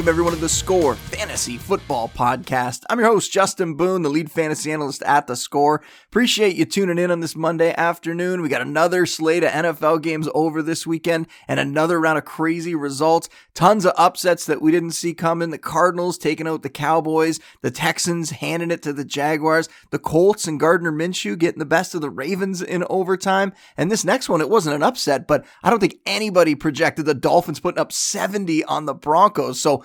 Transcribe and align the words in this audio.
Welcome, 0.00 0.14
everyone, 0.14 0.32
to 0.32 0.40
the 0.40 0.48
Score 0.48 0.94
Fantasy 0.94 1.58
Football 1.58 2.08
Podcast. 2.08 2.84
I'm 2.88 2.98
your 2.98 3.08
host, 3.08 3.30
Justin 3.30 3.74
Boone, 3.74 4.00
the 4.00 4.08
lead 4.08 4.30
fantasy 4.30 4.72
analyst 4.72 5.02
at 5.02 5.26
the 5.26 5.36
Score. 5.36 5.82
Appreciate 6.06 6.56
you 6.56 6.64
tuning 6.64 6.96
in 6.96 7.10
on 7.10 7.20
this 7.20 7.36
Monday 7.36 7.74
afternoon. 7.74 8.40
We 8.40 8.48
got 8.48 8.62
another 8.62 9.04
slate 9.04 9.44
of 9.44 9.50
NFL 9.50 10.00
games 10.00 10.26
over 10.34 10.62
this 10.62 10.86
weekend 10.86 11.26
and 11.46 11.60
another 11.60 12.00
round 12.00 12.16
of 12.16 12.24
crazy 12.24 12.74
results. 12.74 13.28
Tons 13.52 13.84
of 13.84 13.92
upsets 13.98 14.46
that 14.46 14.62
we 14.62 14.72
didn't 14.72 14.92
see 14.92 15.12
coming. 15.12 15.50
The 15.50 15.58
Cardinals 15.58 16.16
taking 16.16 16.48
out 16.48 16.62
the 16.62 16.70
Cowboys, 16.70 17.38
the 17.60 17.70
Texans 17.70 18.30
handing 18.30 18.70
it 18.70 18.80
to 18.84 18.94
the 18.94 19.04
Jaguars, 19.04 19.68
the 19.90 19.98
Colts 19.98 20.46
and 20.46 20.58
Gardner 20.58 20.92
Minshew 20.92 21.38
getting 21.38 21.58
the 21.58 21.66
best 21.66 21.94
of 21.94 22.00
the 22.00 22.08
Ravens 22.08 22.62
in 22.62 22.86
overtime. 22.88 23.52
And 23.76 23.92
this 23.92 24.06
next 24.06 24.30
one, 24.30 24.40
it 24.40 24.48
wasn't 24.48 24.76
an 24.76 24.82
upset, 24.82 25.26
but 25.26 25.44
I 25.62 25.68
don't 25.68 25.80
think 25.80 26.00
anybody 26.06 26.54
projected 26.54 27.04
the 27.04 27.12
Dolphins 27.12 27.60
putting 27.60 27.78
up 27.78 27.92
70 27.92 28.64
on 28.64 28.86
the 28.86 28.94
Broncos. 28.94 29.60
So 29.60 29.84